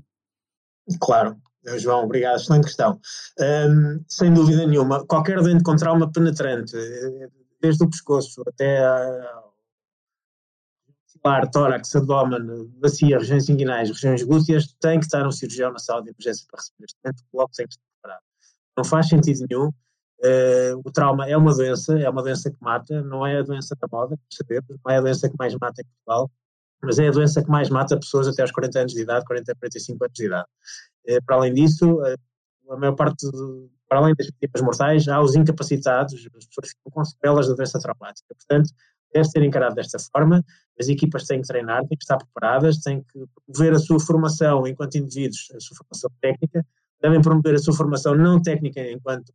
Claro, 1.00 1.36
João, 1.78 2.04
obrigado, 2.04 2.36
excelente 2.36 2.64
questão. 2.64 3.00
Um, 3.40 4.04
sem 4.08 4.32
dúvida 4.32 4.64
nenhuma, 4.64 5.04
qualquer 5.06 5.42
doente 5.42 5.64
com 5.64 5.74
trauma 5.74 6.10
penetrante, 6.10 6.76
desde 7.60 7.82
o 7.82 7.90
pescoço 7.90 8.42
até 8.46 8.78
a 8.84 9.42
tórax, 11.52 11.96
abdômen, 11.96 12.68
bacia, 12.78 13.18
regiões 13.18 13.48
inguinais, 13.48 13.90
regiões 13.90 14.22
glúteas, 14.22 14.72
tem 14.80 15.00
que 15.00 15.06
estar 15.06 15.26
um 15.26 15.32
cirurgião 15.32 15.72
na 15.72 15.78
sala 15.80 16.02
de 16.02 16.10
emergência 16.10 16.46
para 16.48 16.60
receber 16.60 16.84
este 16.84 16.98
doente, 17.02 17.24
logo 17.32 17.50
tem 17.56 17.66
que. 17.66 17.76
Não 18.76 18.84
faz 18.84 19.08
sentido 19.08 19.46
nenhum. 19.48 19.68
Uh, 20.18 20.80
o 20.84 20.90
trauma 20.90 21.28
é 21.28 21.36
uma 21.36 21.54
doença, 21.54 21.98
é 21.98 22.08
uma 22.08 22.22
doença 22.22 22.50
que 22.50 22.56
mata, 22.60 23.02
não 23.02 23.26
é 23.26 23.38
a 23.38 23.42
doença 23.42 23.76
da 23.78 23.86
moda, 23.90 24.18
sabemos, 24.32 24.64
não 24.68 24.92
é 24.92 24.96
a 24.96 25.00
doença 25.00 25.28
que 25.28 25.36
mais 25.38 25.54
mata 25.54 25.82
em 25.82 25.84
Portugal, 25.84 26.30
mas 26.82 26.98
é 26.98 27.08
a 27.08 27.10
doença 27.10 27.42
que 27.42 27.50
mais 27.50 27.68
mata 27.68 27.98
pessoas 27.98 28.26
até 28.26 28.40
aos 28.40 28.50
40 28.50 28.78
anos 28.78 28.92
de 28.92 29.02
idade, 29.02 29.24
40 29.26 29.52
a 29.52 29.54
45 29.54 30.04
anos 30.04 30.14
de 30.14 30.26
idade. 30.26 30.48
Uh, 31.08 31.24
para 31.24 31.36
além 31.36 31.52
disso, 31.52 32.00
uh, 32.00 32.72
a 32.72 32.76
maior 32.78 32.94
parte, 32.94 33.30
de, 33.30 33.68
para 33.88 33.98
além 33.98 34.14
das 34.16 34.26
vítimas 34.26 34.62
mortais, 34.62 35.06
há 35.06 35.20
os 35.20 35.34
incapacitados, 35.34 36.14
as 36.14 36.46
pessoas 36.46 36.68
ficam 36.70 36.90
com 36.92 37.04
sequelas 37.04 37.48
da 37.48 37.54
doença 37.54 37.78
traumática. 37.78 38.34
Portanto, 38.34 38.70
deve 39.12 39.28
ser 39.28 39.42
encarado 39.42 39.74
desta 39.74 39.98
forma, 39.98 40.44
as 40.78 40.88
equipas 40.88 41.24
têm 41.24 41.40
que 41.40 41.46
treinar, 41.46 41.86
têm 41.86 41.96
que 41.96 42.04
estar 42.04 42.16
preparadas, 42.16 42.78
têm 42.78 43.02
que 43.02 43.24
promover 43.46 43.74
a 43.74 43.78
sua 43.78 44.00
formação 44.00 44.66
enquanto 44.66 44.96
indivíduos, 44.96 45.48
a 45.54 45.60
sua 45.60 45.76
formação 45.76 46.10
técnica, 46.20 46.64
devem 47.00 47.20
promover 47.20 47.54
a 47.54 47.58
sua 47.58 47.74
formação 47.74 48.14
não 48.14 48.40
técnica 48.40 48.80
enquanto 48.90 49.32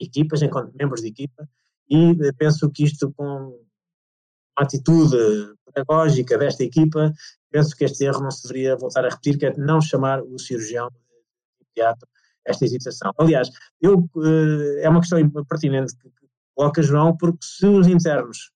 equipas, 0.00 0.42
enquanto 0.42 0.74
membros 0.74 1.00
de 1.02 1.08
equipa, 1.08 1.48
e 1.88 2.10
eh, 2.10 2.32
penso 2.36 2.70
que 2.70 2.84
isto 2.84 3.12
com 3.12 3.24
uma 3.24 4.64
atitude 4.64 5.16
pedagógica 5.64 6.38
desta 6.38 6.64
equipa, 6.64 7.12
penso 7.50 7.76
que 7.76 7.84
este 7.84 8.04
erro 8.04 8.22
não 8.22 8.30
se 8.30 8.46
deveria 8.46 8.76
voltar 8.76 9.04
a 9.04 9.08
repetir, 9.08 9.38
que 9.38 9.46
é 9.46 9.56
não 9.56 9.80
chamar 9.80 10.22
o 10.22 10.38
cirurgião 10.38 10.90
imediato 11.60 12.06
esta 12.44 12.64
hesitação. 12.64 13.12
Aliás, 13.18 13.50
eu, 13.80 14.08
eh, 14.24 14.84
é 14.84 14.88
uma 14.88 15.00
questão 15.00 15.18
pertinente 15.48 15.96
que 15.96 16.10
coloca 16.54 16.82
João, 16.82 17.16
porque 17.16 17.38
se 17.42 17.66
os 17.66 17.86
internos 17.86 18.50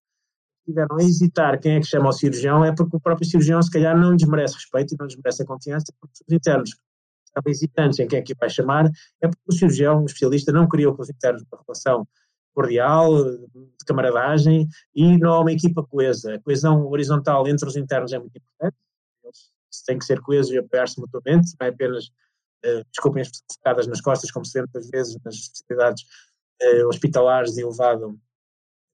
tiveram 0.64 0.96
a 0.96 1.02
hesitar 1.02 1.58
quem 1.58 1.76
é 1.76 1.80
que 1.80 1.86
chama 1.86 2.08
o 2.08 2.12
cirurgião, 2.12 2.64
é 2.64 2.72
porque 2.74 2.96
o 2.96 3.00
próprio 3.00 3.28
cirurgião 3.28 3.60
se 3.62 3.70
calhar 3.70 3.98
não 3.98 4.14
desmerece 4.16 4.54
respeito 4.54 4.94
e 4.94 4.96
não 4.98 5.06
desmerece 5.06 5.42
a 5.42 5.46
confiança, 5.46 5.92
porque 6.00 6.14
os 6.26 6.34
internos 6.34 6.70
estava 7.30 7.50
hesitante 7.50 8.02
em 8.02 8.08
quem 8.08 8.18
é 8.18 8.22
que 8.22 8.34
vai 8.34 8.50
chamar, 8.50 8.90
é 9.20 9.28
porque 9.28 9.42
o 9.48 9.52
cirurgião, 9.52 10.02
o 10.02 10.06
especialista, 10.06 10.52
não 10.52 10.68
os 11.02 11.10
internos 11.10 11.42
uma 11.50 11.62
relação 11.66 12.06
cordial, 12.52 13.24
de 13.24 13.84
camaradagem, 13.86 14.68
e 14.94 15.16
não 15.18 15.32
há 15.32 15.40
uma 15.40 15.52
equipa 15.52 15.84
coesa. 15.84 16.34
A 16.34 16.40
coesão 16.40 16.86
horizontal 16.88 17.46
entre 17.46 17.66
os 17.66 17.76
internos 17.76 18.12
é 18.12 18.18
muito 18.18 18.36
importante, 18.36 18.76
eles 19.24 19.82
têm 19.86 19.98
que 19.98 20.04
ser 20.04 20.20
coesos 20.20 20.52
e 20.52 20.58
apoiar-se 20.58 21.00
mutuamente, 21.00 21.54
não 21.58 21.66
é 21.66 21.70
apenas, 21.70 22.06
uh, 22.64 22.84
desculpem, 22.90 23.22
focadas 23.54 23.86
nas 23.86 24.00
costas, 24.00 24.30
como 24.30 24.44
se 24.44 24.54
vê 24.54 24.60
muitas 24.60 24.90
vezes 24.90 25.16
nas 25.24 25.34
especialidades 25.34 26.02
uh, 26.62 26.88
hospitalares 26.88 27.54
de 27.54 27.62
elevado, 27.62 28.18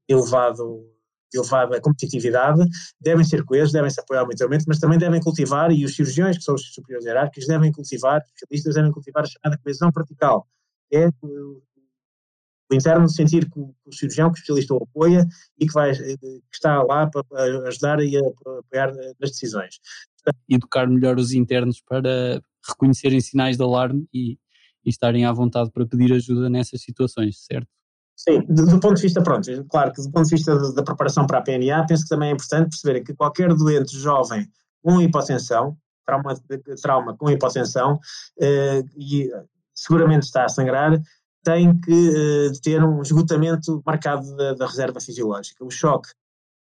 elevado 0.09 0.96
elevada 1.33 1.81
competitividade, 1.81 2.63
devem 3.01 3.25
ser 3.25 3.45
coesos, 3.45 3.73
devem 3.73 3.91
se 3.91 4.01
apoiar 4.01 4.25
mutuamente, 4.25 4.65
mas 4.67 4.79
também 4.79 4.99
devem 4.99 5.21
cultivar, 5.21 5.71
e 5.71 5.85
os 5.85 5.95
cirurgiões, 5.95 6.39
que 6.39 6.45
são 6.45 6.55
os 6.55 6.73
superiores 6.73 7.07
hierárquicos, 7.07 7.47
devem 7.47 7.73
cultivar, 7.73 8.21
os 8.21 8.27
especialistas 8.35 8.75
devem 8.75 8.93
cultivar 8.93 9.25
a 9.25 9.27
chamada 9.27 9.61
coesão 9.63 9.91
vertical. 9.95 10.47
É 10.93 11.09
o 12.71 12.75
interno 12.75 13.09
sentir 13.09 13.49
que 13.49 13.59
o, 13.59 13.75
cirurgião, 13.93 14.31
que 14.31 14.35
o 14.35 14.41
especialista 14.41 14.75
o 14.75 14.83
apoia 14.83 15.27
e 15.59 15.67
que, 15.67 15.73
vai, 15.73 15.93
que 15.93 16.43
está 16.53 16.83
lá 16.83 17.09
para 17.09 17.23
ajudar 17.69 18.01
e 18.01 18.17
apoiar 18.17 18.93
nas 19.21 19.31
decisões. 19.31 19.79
Educar 20.49 20.89
melhor 20.89 21.19
os 21.19 21.33
internos 21.33 21.81
para 21.81 22.43
reconhecerem 22.69 23.21
sinais 23.21 23.57
de 23.57 23.63
alarme 23.63 24.09
e, 24.13 24.33
e 24.85 24.91
estarem 24.91 25.25
à 25.25 25.33
vontade 25.33 25.71
para 25.71 25.87
pedir 25.87 26.13
ajuda 26.13 26.51
nessas 26.51 26.83
situações, 26.83 27.45
certo? 27.45 27.69
Sim, 28.17 28.41
do, 28.49 28.65
do, 28.65 28.81
ponto 28.81 28.95
de 28.95 29.03
vista, 29.03 29.23
pronto, 29.23 29.51
claro 29.69 29.93
que 29.93 30.03
do 30.03 30.11
ponto 30.11 30.27
de 30.27 30.35
vista 30.35 30.73
da 30.73 30.83
preparação 30.83 31.27
para 31.27 31.39
a 31.39 31.43
PNA, 31.43 31.87
penso 31.87 32.05
que 32.05 32.09
também 32.09 32.31
é 32.31 32.33
importante 32.33 32.71
perceberem 32.71 33.05
que 33.05 33.15
qualquer 33.15 33.53
doente 33.55 33.97
jovem 33.99 34.49
com 34.83 35.01
hipotensão, 35.01 35.77
trauma, 36.07 36.35
trauma 36.81 37.17
com 37.17 37.31
hipotensão, 37.31 38.01
eh, 38.41 38.83
e 38.97 39.31
seguramente 39.75 40.25
está 40.25 40.45
a 40.45 40.49
sangrar, 40.49 40.99
tem 41.45 41.79
que 41.79 41.93
eh, 41.93 42.53
ter 42.63 42.83
um 42.83 43.03
esgotamento 43.03 43.83
marcado 43.85 44.35
da, 44.35 44.55
da 44.55 44.67
reserva 44.67 45.01
fisiológica. 45.01 45.65
O 45.65 45.71
choque 45.71 46.09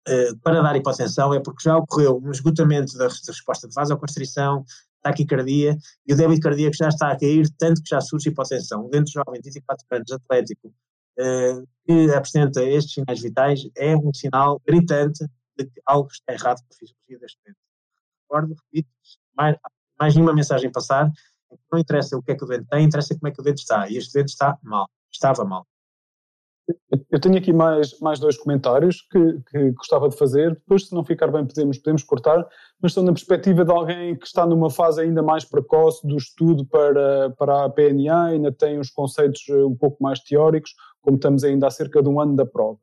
eh, 0.08 0.34
para 0.44 0.62
dar 0.62 0.76
hipotensão 0.76 1.34
é 1.34 1.40
porque 1.40 1.64
já 1.64 1.78
ocorreu 1.78 2.22
um 2.24 2.32
esgotamento 2.32 2.98
da, 2.98 3.08
da 3.08 3.14
resposta 3.28 3.68
de 3.68 3.74
vasoconstrição, 3.74 4.64
taquicardia, 5.02 5.78
e 6.06 6.14
o 6.14 6.18
débito 6.18 6.42
cardíaco 6.42 6.76
já 6.76 6.90
está 6.90 7.12
a 7.12 7.18
cair, 7.18 7.48
tanto 7.58 7.82
que 7.82 7.90
já 7.90 8.02
surge 8.02 8.30
hipotensão. 8.30 8.86
Um 8.86 8.90
doente 8.90 9.12
jovem 9.14 9.40
de 9.42 9.50
24 9.50 9.86
anos, 9.92 10.12
atlético, 10.12 10.68
eh, 10.68 10.85
que 11.16 12.14
apresenta 12.14 12.64
estes 12.64 12.94
sinais 12.94 13.22
vitais 13.22 13.62
é 13.78 13.96
um 13.96 14.14
sinal 14.14 14.62
gritante 14.66 15.26
de 15.58 15.66
que 15.66 15.82
algo 15.86 16.10
está 16.12 16.34
errado 16.34 16.60
com 16.60 16.74
a 16.74 16.78
fisiologia 16.78 17.20
deste 17.20 17.40
doente. 17.46 17.60
Recordo, 18.24 18.56
repito, 18.66 18.90
mais, 19.36 19.58
mais 20.00 20.16
nenhuma 20.16 20.34
mensagem 20.34 20.72
passar, 20.72 21.12
não 21.72 21.80
interessa 21.80 22.18
o 22.18 22.22
que 22.22 22.32
é 22.32 22.36
que 22.36 22.44
o 22.44 22.48
doente 22.48 22.68
tem, 22.70 22.86
interessa 22.86 23.16
como 23.16 23.28
é 23.28 23.32
que 23.32 23.40
o 23.40 23.44
doente 23.44 23.60
está. 23.60 23.88
E 23.90 23.98
este 23.98 24.14
doente 24.14 24.30
está 24.30 24.58
mal, 24.64 24.90
estava 25.12 25.46
mal. 25.46 25.66
Eu 27.12 27.20
tenho 27.20 27.38
aqui 27.38 27.54
mais, 27.54 28.00
mais 28.00 28.20
dois 28.20 28.38
comentários 28.38 29.02
que, 29.12 29.40
que 29.52 29.72
gostava 29.72 30.10
de 30.10 30.18
fazer. 30.18 30.56
Depois, 30.56 30.88
se 30.88 30.96
não 30.96 31.04
ficar 31.04 31.28
bem, 31.28 31.46
podemos, 31.46 31.78
podemos 31.78 32.04
cortar. 32.04 32.46
Mas 32.82 32.92
estão 32.92 33.04
na 33.04 33.14
perspectiva 33.14 33.64
de 33.64 33.72
alguém 33.72 34.18
que 34.18 34.26
está 34.26 34.46
numa 34.48 34.72
fase 34.72 35.02
ainda 35.02 35.22
mais 35.22 35.46
precoce 35.46 36.06
do 36.06 36.18
estudo 36.18 36.66
para, 36.66 37.30
para 37.32 37.66
a 37.66 37.70
PNA, 37.70 38.26
ainda 38.26 38.52
tem 38.52 38.80
os 38.80 38.90
conceitos 38.90 39.44
eh, 39.48 39.64
um 39.64 39.76
pouco 39.76 40.02
mais 40.02 40.20
teóricos, 40.22 40.74
como 41.06 41.18
estamos 41.18 41.44
ainda 41.44 41.68
há 41.68 41.72
cerca 41.72 42.02
de 42.02 42.10
um 42.10 42.20
ano 42.20 42.36
da 42.36 42.46
prova. 42.46 42.80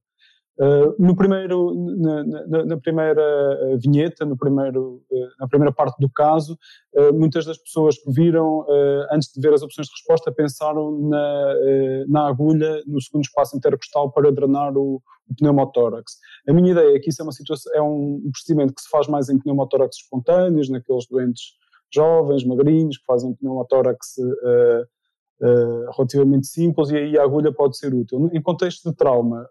Uh, 0.59 0.95
no 0.99 1.17
primeiro, 1.17 1.75
na, 1.75 2.25
na, 2.25 2.65
na, 2.67 2.77
primeira 2.77 3.23
eh, 3.23 3.77
vinheta, 3.79 4.25
no 4.27 4.37
primeiro, 4.37 5.03
uh, 5.11 5.29
na 5.41 5.49
primeira 5.49 5.73
parte 5.73 5.99
do 5.99 6.11
caso, 6.11 6.59
uh, 6.95 7.13
muitas 7.13 7.47
das 7.47 7.57
pessoas 7.57 7.97
que 7.97 8.13
viram, 8.13 8.65
antes 9.11 9.33
de 9.33 9.41
ver 9.41 9.55
as 9.55 9.63
opções 9.63 9.87
de 9.87 9.95
resposta, 9.95 10.31
pensaram 10.31 11.09
na, 11.09 11.55
na 12.07 12.29
agulha 12.29 12.83
no 12.87 13.01
segundo 13.01 13.25
espaço 13.25 13.57
intercostal 13.57 14.13
para 14.13 14.31
drenar 14.31 14.77
o, 14.77 15.03
o 15.29 15.35
pneumotórax. 15.37 16.19
A 16.47 16.53
minha 16.53 16.73
ideia 16.73 16.97
é 16.97 17.01
que 17.01 17.09
isso 17.09 17.23
é, 17.23 17.25
uma 17.25 17.33
situação, 17.33 17.73
é 17.75 17.83
um 17.83 18.21
procedimento 18.31 18.75
que 18.75 18.83
se 18.83 18.91
faz 18.91 19.09
mais 19.09 19.31
em 19.31 19.39
pneumotórax 19.39 19.97
espontâneos, 19.97 20.69
naqueles 20.69 21.07
doentes 21.09 21.55
jovens, 21.93 22.45
magrinhos, 22.45 22.99
que 22.99 23.05
fazem 23.07 23.35
pneumotórax 23.35 24.17
relativamente 25.97 26.47
simples, 26.47 26.91
e 26.91 26.97
aí 26.97 27.19
a 27.19 27.25
agulha 27.25 27.53
pode 27.53 27.77
ser 27.77 27.93
útil. 27.95 28.31
Em 28.33 28.41
contexto 28.41 28.91
de 28.91 28.97
trauma, 28.97 29.49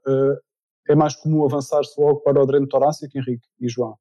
é 0.88 0.96
mais 0.96 1.15
comum 1.15 1.44
avançar-se 1.44 2.00
logo 2.00 2.22
para 2.22 2.41
o 2.41 2.46
dreno 2.46 2.67
torácico, 2.67 3.17
Henrique 3.17 3.48
e 3.60 3.67
João? 3.67 3.96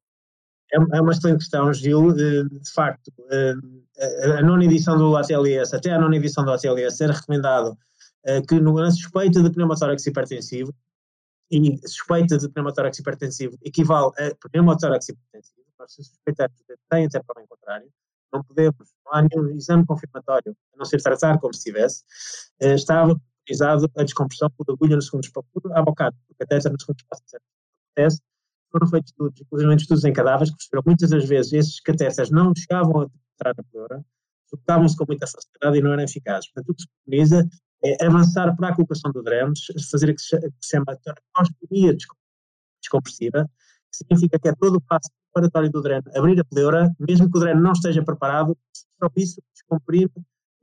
É, 0.73 0.77
é 0.97 1.01
uma 1.01 1.11
excelente 1.11 1.39
questão, 1.39 1.73
Gil. 1.73 2.13
De 2.13 2.73
facto, 2.73 3.11
a 4.37 4.41
nona 4.41 4.63
edição 4.63 4.97
do 4.97 5.15
ATLS, 5.17 5.75
até 5.75 5.91
a 5.91 5.99
nona 5.99 6.15
edição 6.15 6.45
do 6.45 6.51
ATLS, 6.51 7.03
era 7.03 7.13
recomendado 7.13 7.77
eh, 8.23 8.41
que 8.41 8.59
na 8.59 8.91
suspeita 8.91 9.41
de 9.41 9.49
pneumotórax 9.49 10.05
hipertensivo, 10.05 10.73
e 11.49 11.77
suspeita 11.87 12.37
de 12.37 12.47
pneumotórax 12.49 12.99
hipertensivo 12.99 13.57
equivale 13.63 14.11
a 14.17 14.49
pneumotórax 14.49 15.09
hipertensivo, 15.09 15.67
nós 15.77 15.93
se 15.93 16.03
suspeitamos 16.03 16.61
que 16.61 16.75
tem 16.89 17.05
até 17.05 17.21
para 17.21 17.43
o 17.43 17.47
contrário, 17.47 17.89
não 18.33 18.43
podemos, 18.43 18.75
não 19.05 19.13
há 19.13 19.21
nenhum 19.21 19.55
exame 19.55 19.85
confirmatório, 19.85 20.55
a 20.73 20.77
não 20.77 20.85
ser 20.85 21.01
tratar 21.01 21.39
como 21.39 21.53
se 21.53 21.63
tivesse, 21.63 22.03
eh, 22.59 22.75
estava 22.75 23.19
utilizado 23.43 23.91
a 23.97 24.03
descompressão 24.03 24.49
por 24.51 24.71
agulha 24.71 24.95
no 24.95 25.01
segundo 25.01 25.23
espaço, 25.23 25.47
por 25.53 25.71
abocado, 25.75 26.15
por 26.27 26.35
catéter 26.37 26.71
no 26.71 26.79
segundo 26.79 26.99
espaço. 26.99 27.23
Acontece, 27.95 28.21
foram 28.71 28.87
feitos 28.87 29.11
estudos, 29.11 29.41
inclusive 29.41 29.75
estudos 29.75 30.05
em 30.05 30.13
cadáveres, 30.13 30.49
que 30.49 30.57
perceberam 30.57 30.83
muitas 30.85 31.09
das 31.09 31.25
vezes 31.27 31.53
esses 31.53 31.79
catéteres 31.81 32.29
não 32.31 32.53
chegavam 32.55 33.01
a 33.01 33.09
penetrar 33.09 33.55
na 33.57 33.63
pleura, 33.71 34.05
executavam-se 34.47 34.97
com 34.97 35.05
muita 35.07 35.27
facilidade 35.27 35.77
e 35.77 35.81
não 35.81 35.93
eram 35.93 36.03
eficazes. 36.03 36.51
Portanto, 36.51 36.69
o 36.71 36.75
que 36.75 36.81
se 36.81 36.87
preconiza 37.05 37.49
é 37.83 38.05
avançar 38.05 38.55
para 38.55 38.69
a 38.69 38.75
colocação 38.75 39.11
do 39.11 39.23
drenos, 39.23 39.65
fazer 39.89 40.09
o 40.11 40.15
que 40.15 40.21
se 40.21 40.37
chama 40.63 40.97
toracostomia 41.03 41.95
descompressiva, 42.81 43.49
que 43.91 43.97
significa 43.97 44.39
que 44.39 44.49
é 44.49 44.53
todo 44.53 44.75
o 44.75 44.81
passo 44.81 45.09
preparatório 45.33 45.69
do 45.71 45.81
dreno, 45.81 46.03
abrir 46.15 46.39
a 46.39 46.43
pleura, 46.43 46.93
mesmo 46.99 47.31
que 47.31 47.37
o 47.37 47.41
dreno 47.41 47.61
não 47.61 47.71
esteja 47.71 48.03
preparado, 48.03 48.57
só 48.99 49.09
isso 49.15 49.41
descomprime 49.53 50.11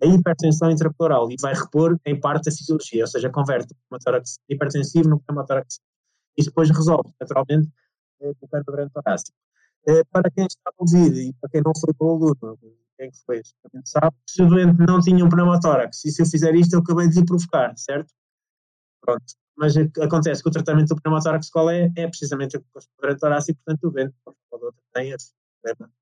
a 0.03 0.07
hipertensão 0.07 0.71
intrapleural 0.71 1.31
e 1.31 1.37
vai 1.41 1.55
repor 1.55 1.99
em 2.07 2.19
parte 2.19 2.49
a 2.49 2.53
fisiologia, 2.53 3.03
ou 3.03 3.07
seja, 3.07 3.31
converte 3.31 3.73
o 3.73 3.77
pneumotórax 3.89 4.39
hipertensivo 4.49 5.09
no 5.09 5.21
pneumotórax. 5.21 5.81
Isso 6.37 6.51
depois 6.51 6.71
resolve, 6.71 7.11
naturalmente, 7.21 7.69
eh, 8.21 8.33
o 8.41 8.73
dreno 8.73 8.91
torácico. 8.91 9.37
Eh, 9.89 10.05
para 10.13 10.31
quem 10.31 10.47
está 10.47 10.71
a 10.71 10.75
ouvir 10.79 11.13
e 11.17 11.33
para 11.35 11.51
quem 11.51 11.63
não 11.65 11.73
foi 11.75 11.93
para 11.95 12.07
o 12.07 12.11
aluno, 12.11 12.59
quem 12.97 13.11
foi, 13.27 13.43
sabe, 13.85 14.17
se 14.29 14.43
o 14.43 14.49
doente 14.49 14.79
não 14.87 15.01
tinha 15.01 15.25
um 15.25 15.29
pneumotórax 15.29 16.05
e 16.05 16.11
se 16.11 16.23
eu 16.23 16.27
fizer 16.27 16.55
isto 16.55 16.75
eu 16.75 16.81
acabei 16.81 17.09
de 17.09 17.21
lhe 17.21 17.27
provocar, 17.27 17.77
certo? 17.77 18.13
Pronto. 19.01 19.25
Mas 19.59 19.75
acontece 19.77 20.41
que 20.41 20.49
o 20.49 20.53
tratamento 20.53 20.95
do 20.95 21.03
pneumotórax 21.03 21.51
qual 21.51 21.69
é? 21.69 21.91
É 21.97 22.07
precisamente 22.07 22.57
o 22.57 22.65
dreno 23.03 23.19
torácico, 23.19 23.59
portanto 23.65 23.85
o 23.85 23.91
doente 23.91 24.15
tem 24.95 25.11
esse 25.11 25.33
problema 25.61 25.93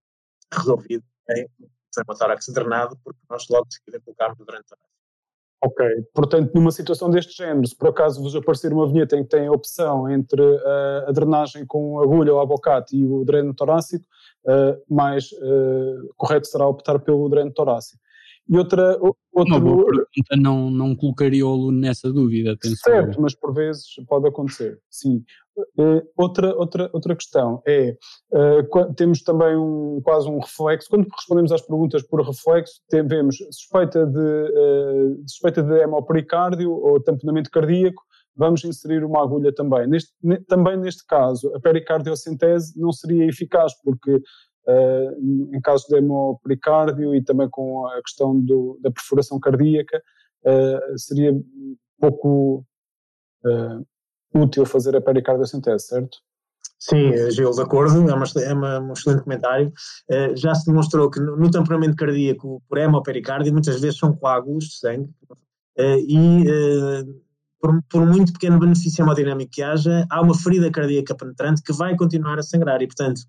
resolvido. 0.53 1.05
É 1.31 1.47
pneumotórax 1.95 2.47
drenado, 2.49 2.99
porque 3.03 3.19
nós 3.31 3.49
logo 3.49 3.67
de 3.67 3.75
seguida 3.77 3.99
o 4.07 4.45
torácico. 4.45 4.79
Ok, 5.65 5.87
portanto, 6.15 6.53
numa 6.55 6.71
situação 6.71 7.09
deste 7.09 7.35
género, 7.35 7.67
se 7.67 7.75
por 7.75 7.89
acaso 7.89 8.23
vos 8.23 8.37
aparecer 8.37 8.73
uma 8.73 8.87
vinheta 8.87 9.17
em 9.17 9.23
que 9.23 9.31
tem 9.31 9.47
a 9.47 9.53
opção 9.53 10.09
entre 10.09 10.43
uh, 10.43 11.09
a 11.09 11.13
drenagem 11.13 11.65
com 11.67 11.99
agulha 11.99 12.35
ou 12.35 12.41
abocate 12.41 12.95
e 12.95 13.07
o 13.07 13.25
dreno 13.25 13.55
torácico, 13.55 14.05
uh, 14.45 14.95
mais 14.95 15.33
uh, 15.33 16.15
correto 16.15 16.47
será 16.47 16.69
optar 16.69 16.99
pelo 16.99 17.29
dreno 17.31 17.51
torácico. 17.51 18.01
E 18.49 18.57
outra. 18.57 18.99
Outra 19.33 19.61
boa 19.61 19.85
pergunta 20.17 20.37
não, 20.37 20.71
não 20.71 20.97
colocaria 20.97 21.47
o 21.47 21.53
aluno 21.53 21.79
nessa 21.79 22.11
dúvida, 22.13 22.57
penso 22.61 22.77
Certo, 22.77 23.21
mas 23.21 23.35
por 23.35 23.53
vezes 23.53 23.85
pode 24.09 24.27
acontecer, 24.27 24.81
sim. 24.91 25.23
Uh, 25.79 26.03
outra, 26.17 26.55
outra, 26.55 26.91
outra 26.93 27.17
questão 27.17 27.63
é, 27.67 27.97
uh, 28.31 28.95
temos 28.95 29.23
também 29.23 29.57
um, 29.57 30.01
quase 30.03 30.29
um 30.29 30.39
reflexo, 30.39 30.89
quando 30.89 31.09
respondemos 31.09 31.51
às 31.51 31.63
perguntas 31.63 32.03
por 32.03 32.21
reflexo, 32.21 32.81
temos 32.89 33.37
suspeita 33.51 34.07
de, 34.07 34.19
uh, 34.19 35.23
suspeita 35.27 35.63
de 35.63 35.79
hemopericárdio 35.81 36.71
ou 36.71 37.01
tamponamento 37.01 37.51
cardíaco, 37.51 38.03
vamos 38.37 38.65
inserir 38.65 39.03
uma 39.03 39.23
agulha 39.23 39.53
também. 39.53 39.87
Neste, 39.87 40.13
ne, 40.23 40.39
também 40.41 40.77
neste 40.77 41.07
caso, 41.07 41.55
a 41.55 41.61
pericardiocentese 41.61 42.79
não 42.79 42.93
seria 42.93 43.25
eficaz, 43.25 43.73
porque 43.83 44.21
uh, 44.67 45.55
em 45.55 45.61
caso 45.61 45.87
de 45.89 45.97
hemopericárdio 45.97 47.15
e 47.15 47.23
também 47.23 47.49
com 47.49 47.87
a 47.89 48.03
questão 48.03 48.39
do, 48.39 48.79
da 48.83 48.91
perfuração 48.91 49.39
cardíaca, 49.41 50.03
uh, 50.45 50.99
seria 50.99 51.33
pouco 51.99 52.65
uh, 53.45 53.87
útil 54.35 54.67
fazer 54.67 54.97
a 54.97 55.01
pericardiocentese, 55.01 55.87
certo? 55.87 56.19
Sim, 56.79 57.31
Gil, 57.31 57.51
de 57.51 57.63
acordo, 57.63 58.09
é, 58.09 58.15
uma, 58.15 58.25
é 58.37 58.53
uma, 58.53 58.81
um 58.81 58.93
excelente 58.93 59.23
comentário. 59.23 59.73
Uh, 60.11 60.37
já 60.37 60.55
se 60.55 60.67
demonstrou 60.67 61.11
que 61.11 61.19
no, 61.19 61.37
no 61.37 61.97
cardíaco 61.97 62.63
por 62.69 62.79
hemopericárdio 62.79 63.53
muitas 63.53 63.81
vezes 63.81 63.99
são 63.99 64.15
coágulos 64.15 64.65
de 64.65 64.79
sangue 64.79 65.11
uh, 65.79 65.99
e 66.07 66.43
uh, 66.43 67.23
por, 67.61 67.83
por, 67.89 68.07
muito 68.07 68.33
pequeno 68.33 68.59
benefício 68.59 69.03
hemodinâmico 69.03 69.51
que 69.53 69.63
haja, 69.63 70.07
há 70.11 70.21
uma 70.21 70.37
ferida 70.37 70.71
cardíaca 70.71 71.15
penetrante 71.15 71.63
que 71.63 71.73
vai 71.73 71.97
continuar 71.97 72.39
a 72.39 72.43
sangrar 72.43 72.83
e, 72.83 72.87
portanto, 72.87 73.23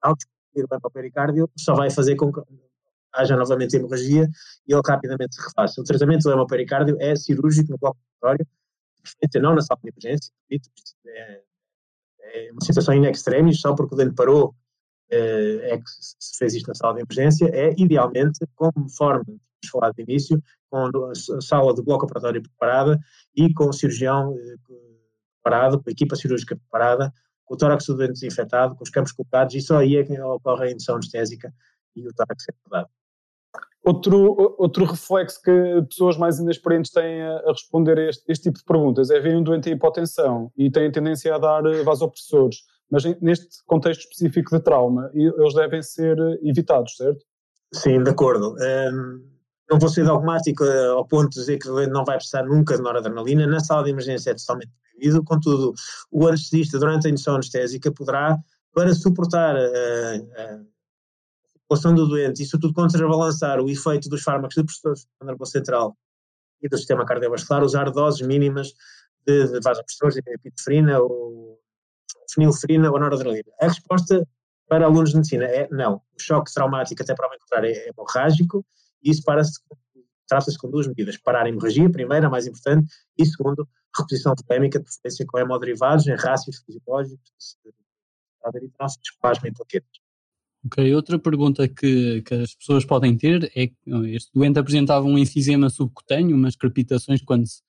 ao 0.00 0.14
ir 0.60 0.68
para 0.68 0.78
o 0.82 0.90
pericárdio, 0.90 1.50
só 1.56 1.74
vai 1.74 1.90
fazer 1.90 2.16
com 2.16 2.32
que 2.32 2.40
haja 3.12 3.36
novamente 3.36 3.76
hemorragia 3.76 4.28
e 4.66 4.72
ele 4.72 4.82
rapidamente 4.86 5.34
se 5.34 5.42
refaça. 5.42 5.80
O 5.80 5.84
tratamento 5.84 6.22
do 6.22 6.32
hemopericárdio 6.32 6.96
é 7.00 7.16
cirúrgico 7.16 7.72
no 7.72 7.78
bloco 7.78 7.98
operatório, 8.18 8.46
não 9.40 9.54
na 9.54 9.62
sala 9.62 9.80
de 9.82 9.90
emergência, 9.90 10.32
é, 11.06 11.42
é 12.20 12.52
uma 12.52 12.60
situação 12.62 12.94
in 12.94 13.06
extremis, 13.06 13.60
só 13.60 13.74
porque 13.74 13.94
o 13.94 13.98
dente 13.98 14.14
parou 14.14 14.54
é, 15.10 15.70
é 15.70 15.78
que 15.78 15.84
se 15.88 16.36
fez 16.38 16.54
isto 16.54 16.68
na 16.68 16.74
sala 16.74 16.94
de 16.94 17.00
emergência, 17.00 17.48
é 17.52 17.74
idealmente, 17.78 18.40
conforme 18.54 19.40
falado 19.70 19.94
de 19.94 20.02
início, 20.02 20.42
com 20.70 20.86
a 21.10 21.40
sala 21.40 21.74
de 21.74 21.82
bloco 21.82 22.04
operatório 22.04 22.42
preparada 22.42 22.98
e 23.34 23.52
com 23.54 23.68
o 23.68 23.72
cirurgião 23.72 24.36
eh, 24.38 24.56
preparado, 25.42 25.82
com 25.82 25.88
a 25.88 25.92
equipa 25.92 26.16
cirúrgica 26.16 26.56
preparada, 26.56 27.12
com 27.46 27.54
o 27.54 27.56
tórax 27.56 27.86
do 27.86 27.96
dente 27.96 28.14
desinfetado, 28.14 28.74
com 28.74 28.84
os 28.84 28.90
campos 28.90 29.12
colocados, 29.12 29.54
e 29.54 29.60
só 29.60 29.78
aí 29.78 29.96
é 29.96 30.04
que 30.04 30.20
ocorre 30.20 30.66
a 30.66 30.70
indução 30.70 30.96
anestésica 30.96 31.52
e 31.94 32.06
o 32.06 32.12
tórax 32.12 32.44
é 32.48 32.52
acordado. 32.52 32.90
Outro, 33.82 34.56
outro 34.58 34.84
reflexo 34.84 35.40
que 35.40 35.82
pessoas 35.88 36.18
mais 36.18 36.40
inexperientes 36.40 36.90
têm 36.90 37.22
a, 37.22 37.40
responder 37.46 37.96
a 37.98 38.08
este, 38.08 38.24
este, 38.28 38.42
tipo 38.44 38.58
de 38.58 38.64
perguntas 38.64 39.10
é 39.10 39.20
ver 39.20 39.36
um 39.36 39.44
doente 39.44 39.70
em 39.70 39.74
hipotensão 39.74 40.50
e 40.56 40.68
têm 40.68 40.90
tendência 40.90 41.32
a 41.32 41.38
dar 41.38 41.62
vasopressores, 41.84 42.64
mas 42.90 43.04
neste 43.22 43.64
contexto 43.64 44.00
específico 44.00 44.56
de 44.56 44.60
trauma, 44.60 45.08
eles 45.14 45.54
devem 45.54 45.82
ser 45.82 46.18
evitados, 46.42 46.96
certo? 46.96 47.24
Sim, 47.72 48.02
de 48.02 48.10
acordo. 48.10 48.56
Um, 48.60 49.36
não 49.70 49.78
vou 49.78 49.88
ser 49.88 50.04
dogmático 50.04 50.64
uh, 50.64 50.92
ao 50.96 51.06
ponto 51.06 51.30
de 51.30 51.40
dizer 51.40 51.58
que 51.58 51.68
não 51.88 52.04
vai 52.04 52.16
precisar 52.16 52.44
nunca 52.44 52.76
de 52.76 52.82
noradrenalina. 52.82 53.46
Na 53.46 53.60
sala 53.60 53.84
de 53.84 53.90
emergência 53.90 54.30
é 54.30 54.34
totalmente 54.34 54.70
proibido, 54.96 55.24
contudo, 55.24 55.74
o 56.10 56.26
anestesista, 56.26 56.78
durante 56.78 57.06
a 57.06 57.10
indução 57.10 57.34
anestésica, 57.34 57.92
poderá, 57.92 58.38
para 58.74 58.94
suportar 58.94 59.56
a 59.56 60.60
população 61.60 61.94
do 61.94 62.06
doente 62.06 62.42
e, 62.42 62.46
sobretudo, 62.46 62.74
contrabalançar 62.74 63.60
o 63.60 63.70
efeito 63.70 64.08
dos 64.08 64.22
fármacos 64.22 64.56
de 64.56 64.62
do 64.62 65.26
nervoso 65.26 65.52
central 65.52 65.96
e 66.62 66.68
do 66.68 66.76
sistema 66.76 67.04
cardiovascular, 67.04 67.62
usar 67.62 67.90
doses 67.90 68.26
mínimas 68.26 68.72
de, 69.26 69.46
de 69.48 69.60
vasopressores, 69.60 70.14
de 70.14 70.20
epinefrina 70.32 71.00
ou 71.00 71.58
fenilferina 72.32 72.90
ou 72.90 72.98
noradrenalina. 72.98 73.50
A 73.60 73.66
resposta 73.66 74.26
para 74.68 74.84
alunos 74.84 75.10
de 75.10 75.16
medicina 75.16 75.44
é 75.44 75.68
não. 75.70 75.96
O 75.96 76.20
choque 76.20 76.52
traumático, 76.52 77.02
até 77.02 77.12
o 77.12 77.16
contrário, 77.16 77.70
é 77.70 77.88
hemorrágico 77.88 78.64
e 79.02 79.10
isso 79.10 79.22
trata-se 80.28 80.58
com 80.58 80.70
duas 80.70 80.86
medidas. 80.86 81.16
Parar 81.16 81.46
a 81.46 81.48
hemorragia, 81.48 81.90
primeira, 81.90 82.28
mais 82.28 82.46
importante, 82.46 82.88
e 83.18 83.24
segundo, 83.26 83.68
reposição 83.96 84.34
polémica 84.46 84.78
de 84.78 84.84
preferência 84.84 85.24
com 85.26 85.38
hemoderivados 85.38 86.06
em 86.06 86.14
rácios 86.14 86.62
fisiológicos, 86.64 87.58
a 88.44 88.56
eritrócitos, 88.56 89.10
plasma 89.20 89.48
e 89.48 89.52
plaquetas. 89.52 90.06
Ok, 90.66 90.94
outra 90.94 91.18
pergunta 91.18 91.68
que, 91.68 92.22
que, 92.22 92.34
as 92.34 92.54
pessoas 92.54 92.84
podem 92.84 93.16
ter 93.16 93.50
é 93.54 93.68
que 93.68 93.74
este 94.14 94.30
doente 94.34 94.58
apresentava 94.58 95.06
um 95.06 95.16
enfisema 95.16 95.70
subcutâneo, 95.70 96.34
umas 96.34 96.56
crepitações 96.56 97.22
quando 97.22 97.46
se, 97.46 97.62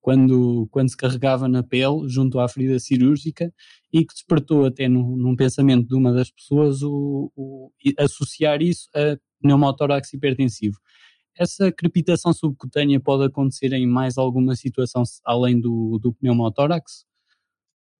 quando, 0.00 0.66
quando 0.70 0.88
se 0.88 0.96
carregava 0.96 1.46
na 1.46 1.62
pele 1.62 2.08
junto 2.08 2.40
à 2.40 2.48
ferida 2.48 2.78
cirúrgica 2.78 3.52
e 3.92 4.04
que 4.04 4.14
despertou 4.14 4.64
até 4.64 4.88
num, 4.88 5.16
num 5.16 5.36
pensamento 5.36 5.86
de 5.86 5.94
uma 5.94 6.12
das 6.12 6.30
pessoas 6.30 6.82
o, 6.82 7.30
o, 7.36 7.70
associar 7.98 8.62
isso 8.62 8.88
a 8.94 9.16
pneumotórax 9.40 10.12
hipertensivo. 10.12 10.78
Essa 11.38 11.72
crepitação 11.72 12.32
subcutânea 12.32 13.00
pode 13.00 13.24
acontecer 13.24 13.72
em 13.72 13.86
mais 13.86 14.18
alguma 14.18 14.54
situação 14.54 15.02
além 15.24 15.60
do, 15.60 15.98
do 15.98 16.12
pneumotórax? 16.12 17.04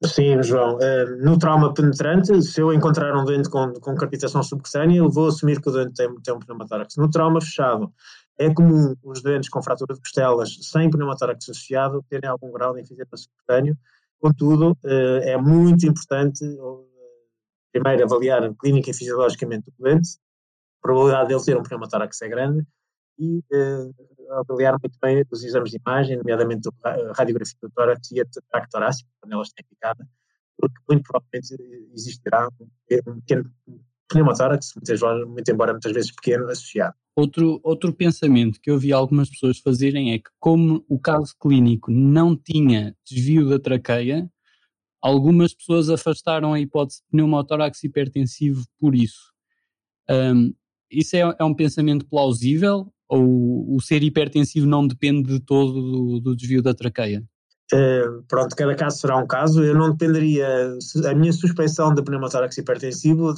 Sim, 0.05 0.43
João. 0.43 0.77
Uh, 0.77 1.23
no 1.23 1.39
trauma 1.39 1.75
penetrante, 1.75 2.43
se 2.43 2.61
eu 2.61 2.73
encontrar 2.73 3.15
um 3.15 3.25
doente 3.25 3.51
com, 3.51 3.73
com 3.75 3.95
crepitação 3.95 4.43
subcutânea, 4.43 4.99
eu 4.99 5.11
vou 5.11 5.29
assumir 5.29 5.61
que 5.61 5.69
o 5.69 5.73
doente 5.73 5.93
tem, 5.95 6.15
tem 6.23 6.35
um 6.35 6.39
pneumotórax. 6.39 6.97
No 6.97 7.11
trauma 7.11 7.41
fechado, 7.41 7.93
é 8.39 8.53
comum 8.53 8.95
os 9.03 9.23
doentes 9.23 9.51
com 9.51 9.63
fratura 9.63 9.95
de 9.95 10.01
costelas 10.01 10.57
sem 10.63 10.89
pneumotórax 10.91 11.45
associado 11.51 12.03
terem 12.09 12.31
algum 12.31 12.51
grau 12.51 12.73
de 12.75 12.81
enfisema 12.81 13.15
subcutâneo. 13.15 13.77
Contudo, 14.19 14.73
uh, 14.83 15.21
é 15.23 15.37
muito 15.37 15.87
importante 15.87 16.45
uh, 16.47 16.87
primeiro 17.71 18.05
avaliar 18.05 18.55
clínica 18.55 18.91
e 18.91 18.95
fisiologicamente 18.95 19.69
o 19.69 19.83
doente, 19.83 20.17
a 20.79 20.83
probabilidade 20.83 21.29
dele 21.29 21.45
ter 21.45 21.59
um 21.59 21.63
pneumotórax 21.63 22.23
é 22.23 22.29
grande, 22.29 22.67
e 23.21 23.45
avaliar 24.31 24.79
muito 24.83 24.99
bem 25.01 25.23
os 25.31 25.45
exames 25.45 25.71
de 25.71 25.79
imagem, 25.85 26.17
nomeadamente 26.17 26.69
a 26.83 27.13
radiografia 27.15 27.57
do 27.63 27.71
tórax 27.71 28.11
e 28.13 28.21
a 28.21 28.25
ataque 28.25 28.71
torácico, 28.71 29.11
quando 29.21 29.33
ela 29.35 29.43
está 29.43 29.63
indicada, 29.63 30.09
porque 30.57 30.77
muito 30.89 31.03
provavelmente 31.03 31.91
existirá 31.93 32.49
um 32.59 33.21
pequeno 33.21 33.53
pneumotórax, 34.09 34.73
muito 35.27 35.51
embora 35.51 35.73
muitas 35.73 35.93
vezes 35.93 36.13
pequeno, 36.13 36.49
associado. 36.49 36.95
Outro, 37.15 37.61
outro 37.63 37.93
pensamento 37.93 38.61
que 38.61 38.71
eu 38.71 38.79
vi 38.79 38.93
algumas 38.93 39.29
pessoas 39.29 39.59
fazerem 39.59 40.13
é 40.15 40.19
que, 40.19 40.31
como 40.39 40.85
o 40.89 40.99
caso 40.99 41.35
clínico 41.39 41.91
não 41.91 42.35
tinha 42.37 42.97
desvio 43.05 43.49
da 43.49 43.59
traqueia, 43.59 44.31
algumas 45.03 45.53
pessoas 45.53 45.91
afastaram 45.91 46.53
a 46.53 46.61
hipótese 46.61 47.01
de 47.01 47.09
pneumotórax 47.11 47.83
hipertensivo 47.85 48.65
por 48.79 48.95
isso. 48.95 49.33
Um, 50.09 50.55
isso 50.91 51.17
é, 51.17 51.21
é, 51.39 51.45
um 51.45 51.55
pensamento 51.55 52.07
plausível 52.07 52.93
ou 53.11 53.75
o 53.75 53.81
ser 53.81 54.05
hipertensivo 54.05 54.69
não 54.69 54.87
depende 54.87 55.33
de 55.33 55.41
todo 55.41 55.73
do, 55.73 56.21
do 56.21 56.37
desvio 56.37 56.63
da 56.63 56.73
traqueia? 56.73 57.25
Uh, 57.73 58.23
pronto, 58.29 58.55
cada 58.55 58.75
caso 58.77 58.99
será 58.99 59.17
um 59.17 59.27
caso. 59.27 59.65
Eu 59.65 59.75
não 59.75 59.91
dependeria, 59.91 60.47
a 61.09 61.15
minha 61.15 61.33
suspeição 61.33 61.93
de 61.93 62.03
pneumotórax 62.03 62.57
hipertensivo 62.57 63.35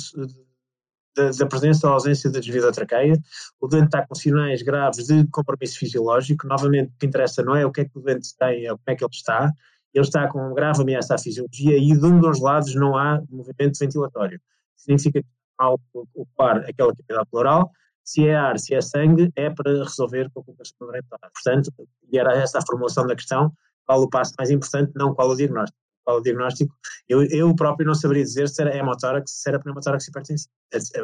da, 1.17 1.31
da, 1.31 1.47
presença 1.47 1.87
ou 1.87 1.95
ausência 1.95 2.31
de 2.31 2.39
desvio 2.39 2.61
da 2.61 2.71
traqueia. 2.71 3.19
O 3.59 3.67
doente 3.67 3.87
está 3.87 4.07
com 4.07 4.15
sinais 4.15 4.63
graves 4.63 5.07
de 5.07 5.27
compromisso 5.29 5.79
fisiológico. 5.79 6.47
Novamente, 6.47 6.91
o 6.91 6.99
que 6.99 7.07
interessa 7.07 7.43
não 7.43 7.57
é 7.57 7.65
o 7.65 7.73
que 7.73 7.81
é 7.81 7.85
que 7.87 7.99
o 7.99 8.03
doente 8.03 8.29
tem, 8.39 8.67
é 8.67 8.69
como 8.69 8.83
é 8.87 8.95
que 8.95 9.05
ele 9.05 9.11
está. 9.11 9.51
Ele 9.95 10.05
está 10.05 10.29
com 10.29 10.39
uma 10.39 10.55
grave 10.55 10.83
ameaça 10.83 11.15
à 11.15 11.19
fisiologia 11.19 11.79
e 11.79 11.99
de 11.99 12.07
um 12.07 12.21
dos 12.21 12.41
lados 12.41 12.75
não 12.75 12.97
há 12.97 13.23
movimento 13.31 13.79
ventilatório. 13.79 14.39
Significa 14.77 15.23
que 15.23 15.29
ao 15.59 15.81
ocupar 15.95 16.59
aquela 16.59 16.95
cavidade 16.95 17.29
pleural, 17.31 17.71
se 18.05 18.27
é 18.27 18.35
ar, 18.35 18.59
se 18.59 18.75
é 18.75 18.81
sangue, 18.81 19.31
é 19.37 19.51
para 19.51 19.85
resolver 19.85 20.31
com 20.33 20.41
a 20.41 20.45
colocação 20.45 20.77
do 20.81 20.91
rental. 20.91 21.19
Portanto, 21.21 21.73
e 22.11 22.19
era 22.19 22.33
essa 22.35 22.59
a 22.59 22.63
formulação 22.67 23.07
da 23.07 23.15
questão, 23.15 23.53
qual 23.87 24.03
o 24.03 24.09
passo 24.09 24.35
mais 24.39 24.51
importante, 24.51 24.93
não 24.95 25.15
qual 25.15 25.31
o 25.31 25.37
diagnóstico. 25.37 25.79
Qual 26.05 26.19
o 26.19 26.21
diagnóstico, 26.21 26.75
eu, 27.09 27.23
eu 27.25 27.55
próprio 27.55 27.87
não 27.87 27.95
saberia 27.95 28.25
dizer 28.25 28.49
se 28.49 28.61
era 28.61 28.77
hemotórax, 28.77 29.31
se 29.31 29.49
era 29.49 29.61
pneumotórax 29.61 30.09
hipertensivo. 30.09 30.51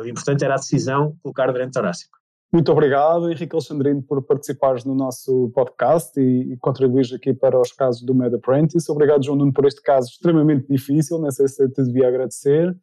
O 0.02 0.06
importante 0.08 0.44
era 0.44 0.54
a 0.54 0.58
decisão 0.58 1.16
colocar 1.22 1.48
o 1.48 1.70
torácico. 1.70 2.18
Muito 2.50 2.72
obrigado, 2.72 3.30
Henrique 3.30 3.54
Alexandrino, 3.54 4.02
por 4.02 4.22
participares 4.22 4.82
no 4.82 4.94
nosso 4.94 5.50
podcast 5.54 6.18
e, 6.18 6.54
e 6.54 6.56
contribuires 6.56 7.12
aqui 7.12 7.34
para 7.34 7.61
os 7.61 7.72
casos 7.72 8.02
do 8.02 8.14
Med 8.14 8.34
Apprentice. 8.34 8.90
Obrigado, 8.90 9.22
João 9.22 9.37
Nuno, 9.37 9.52
por 9.52 9.66
este 9.66 9.82
caso 9.82 10.08
extremamente 10.08 10.66
difícil, 10.66 11.18
não 11.18 11.30
sei 11.30 11.46
se 11.46 11.68
te 11.68 11.84
devia 11.84 12.08
agradecer. 12.08 12.74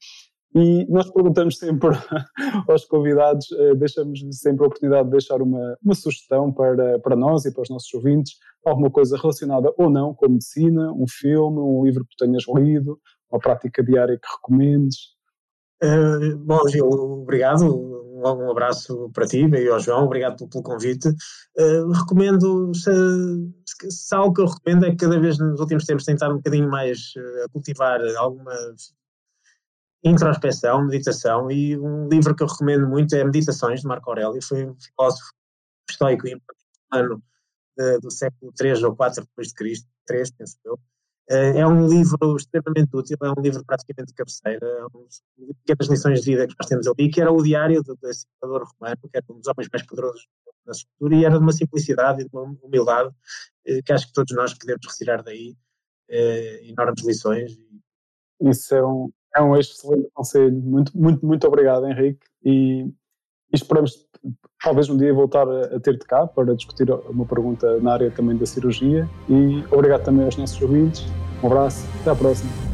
E 0.55 0.85
nós 0.89 1.11
perguntamos 1.11 1.57
sempre 1.57 1.89
aos 2.69 2.85
convidados, 2.85 3.51
eh, 3.51 3.75
deixamos 3.75 4.21
sempre 4.31 4.63
a 4.63 4.67
oportunidade 4.67 5.03
de 5.03 5.11
deixar 5.11 5.41
uma, 5.41 5.77
uma 5.83 5.93
sugestão 5.93 6.49
para, 6.49 6.97
para 6.99 7.13
nós 7.13 7.43
e 7.43 7.51
para 7.51 7.63
os 7.63 7.69
nossos 7.69 7.93
ouvintes, 7.93 8.37
alguma 8.65 8.89
coisa 8.89 9.17
relacionada 9.17 9.73
ou 9.77 9.89
não 9.89 10.13
com 10.13 10.29
medicina, 10.29 10.93
um 10.93 11.05
filme, 11.09 11.59
um 11.59 11.83
livro 11.83 12.05
que 12.05 12.15
tenhas 12.15 12.45
lido, 12.47 12.97
uma 13.29 13.37
prática 13.37 13.83
diária 13.83 14.17
que 14.17 14.27
recomendes. 14.33 15.15
Uh, 15.83 16.37
bom, 16.37 16.65
Gil, 16.69 16.87
obrigado, 16.87 17.65
um, 17.65 18.49
abraço 18.49 19.11
para 19.13 19.27
ti 19.27 19.45
e 19.45 19.67
ao 19.67 19.79
João, 19.81 20.05
obrigado 20.05 20.37
pelo, 20.37 20.49
pelo 20.49 20.63
convite. 20.63 21.09
Uh, 21.09 21.91
recomendo, 21.91 22.73
se, 22.73 22.91
se, 23.89 24.15
algo 24.15 24.33
que 24.33 24.41
eu 24.41 24.45
recomendo 24.45 24.85
é 24.85 24.91
que 24.91 24.95
cada 24.95 25.19
vez 25.19 25.37
nos 25.37 25.59
últimos 25.59 25.83
tempos 25.83 26.05
tentar 26.05 26.31
um 26.31 26.37
bocadinho 26.37 26.69
mais 26.69 27.11
uh, 27.17 27.51
cultivar 27.51 27.99
alguma 28.17 28.53
introspeção, 30.05 30.85
meditação, 30.85 31.49
e 31.49 31.77
um 31.77 32.07
livro 32.07 32.35
que 32.35 32.43
eu 32.43 32.47
recomendo 32.47 32.87
muito 32.87 33.15
é 33.15 33.23
Meditações, 33.23 33.81
de 33.81 33.87
Marco 33.87 34.09
Aurélio, 34.09 34.41
foi 34.41 34.65
um 34.65 34.75
filósofo 34.79 35.31
estoico 35.89 36.27
e 36.27 36.39
ano 36.91 37.21
do 38.01 38.11
século 38.11 38.53
III 38.59 38.85
ou 38.85 38.93
IV 38.93 39.21
depois 39.21 39.47
de 39.49 39.53
Cristo, 39.53 39.87
3, 40.05 40.31
penso 40.31 40.57
eu. 40.63 40.79
Eh, 41.29 41.59
é 41.59 41.67
um 41.67 41.87
livro 41.87 42.37
extremamente 42.37 42.95
útil, 42.95 43.17
é 43.23 43.29
um 43.31 43.41
livro 43.41 43.63
praticamente 43.65 44.09
de 44.09 44.13
cabeceira, 44.13 44.65
é 44.65 44.85
um, 44.85 45.07
pequenas 45.65 45.89
lições 45.89 46.21
de 46.21 46.31
vida 46.31 46.47
que 46.47 46.53
nós 46.59 46.67
temos 46.67 46.87
ali, 46.87 47.09
que 47.09 47.19
era 47.19 47.31
o 47.31 47.41
diário 47.41 47.81
do, 47.81 47.95
do 47.95 48.09
imperador 48.09 48.67
romano, 48.79 49.09
que 49.11 49.17
era 49.17 49.25
um 49.29 49.39
dos 49.39 49.47
homens 49.47 49.69
mais 49.71 49.85
poderosos 49.85 50.27
da 50.65 50.73
sua 50.73 50.87
cultura, 50.99 51.19
e 51.19 51.25
era 51.25 51.37
de 51.37 51.43
uma 51.43 51.51
simplicidade 51.51 52.21
e 52.21 52.25
de 52.25 52.29
uma 52.31 52.55
humildade 52.61 53.09
eh, 53.65 53.81
que 53.83 53.91
acho 53.91 54.07
que 54.07 54.13
todos 54.13 54.35
nós 54.35 54.53
podemos 54.53 54.85
retirar 54.87 55.23
daí 55.23 55.55
eh, 56.09 56.67
enormes 56.67 57.03
lições. 57.03 57.57
Isso 58.39 58.75
é 58.75 58.85
um, 58.85 59.11
é 59.35 59.41
um 59.41 59.55
excelente 59.55 60.09
conselho. 60.13 60.55
Muito, 60.55 60.97
muito, 60.97 61.25
muito 61.25 61.47
obrigado, 61.47 61.85
Henrique. 61.85 62.19
E, 62.43 62.83
e 62.83 63.55
esperamos 63.55 64.07
talvez 64.63 64.89
um 64.89 64.97
dia 64.97 65.13
voltar 65.13 65.47
a, 65.47 65.75
a 65.75 65.79
ter-te 65.79 66.05
cá 66.05 66.25
para 66.25 66.55
discutir 66.55 66.89
uma 67.09 67.25
pergunta 67.25 67.79
na 67.79 67.93
área 67.93 68.11
também 68.11 68.37
da 68.37 68.45
cirurgia. 68.45 69.07
E 69.29 69.63
obrigado 69.71 70.03
também 70.03 70.25
aos 70.25 70.37
nossos 70.37 70.59
ouvintes. 70.61 71.05
Um 71.43 71.47
abraço, 71.47 71.85
até 72.01 72.11
à 72.11 72.15
próxima. 72.15 72.64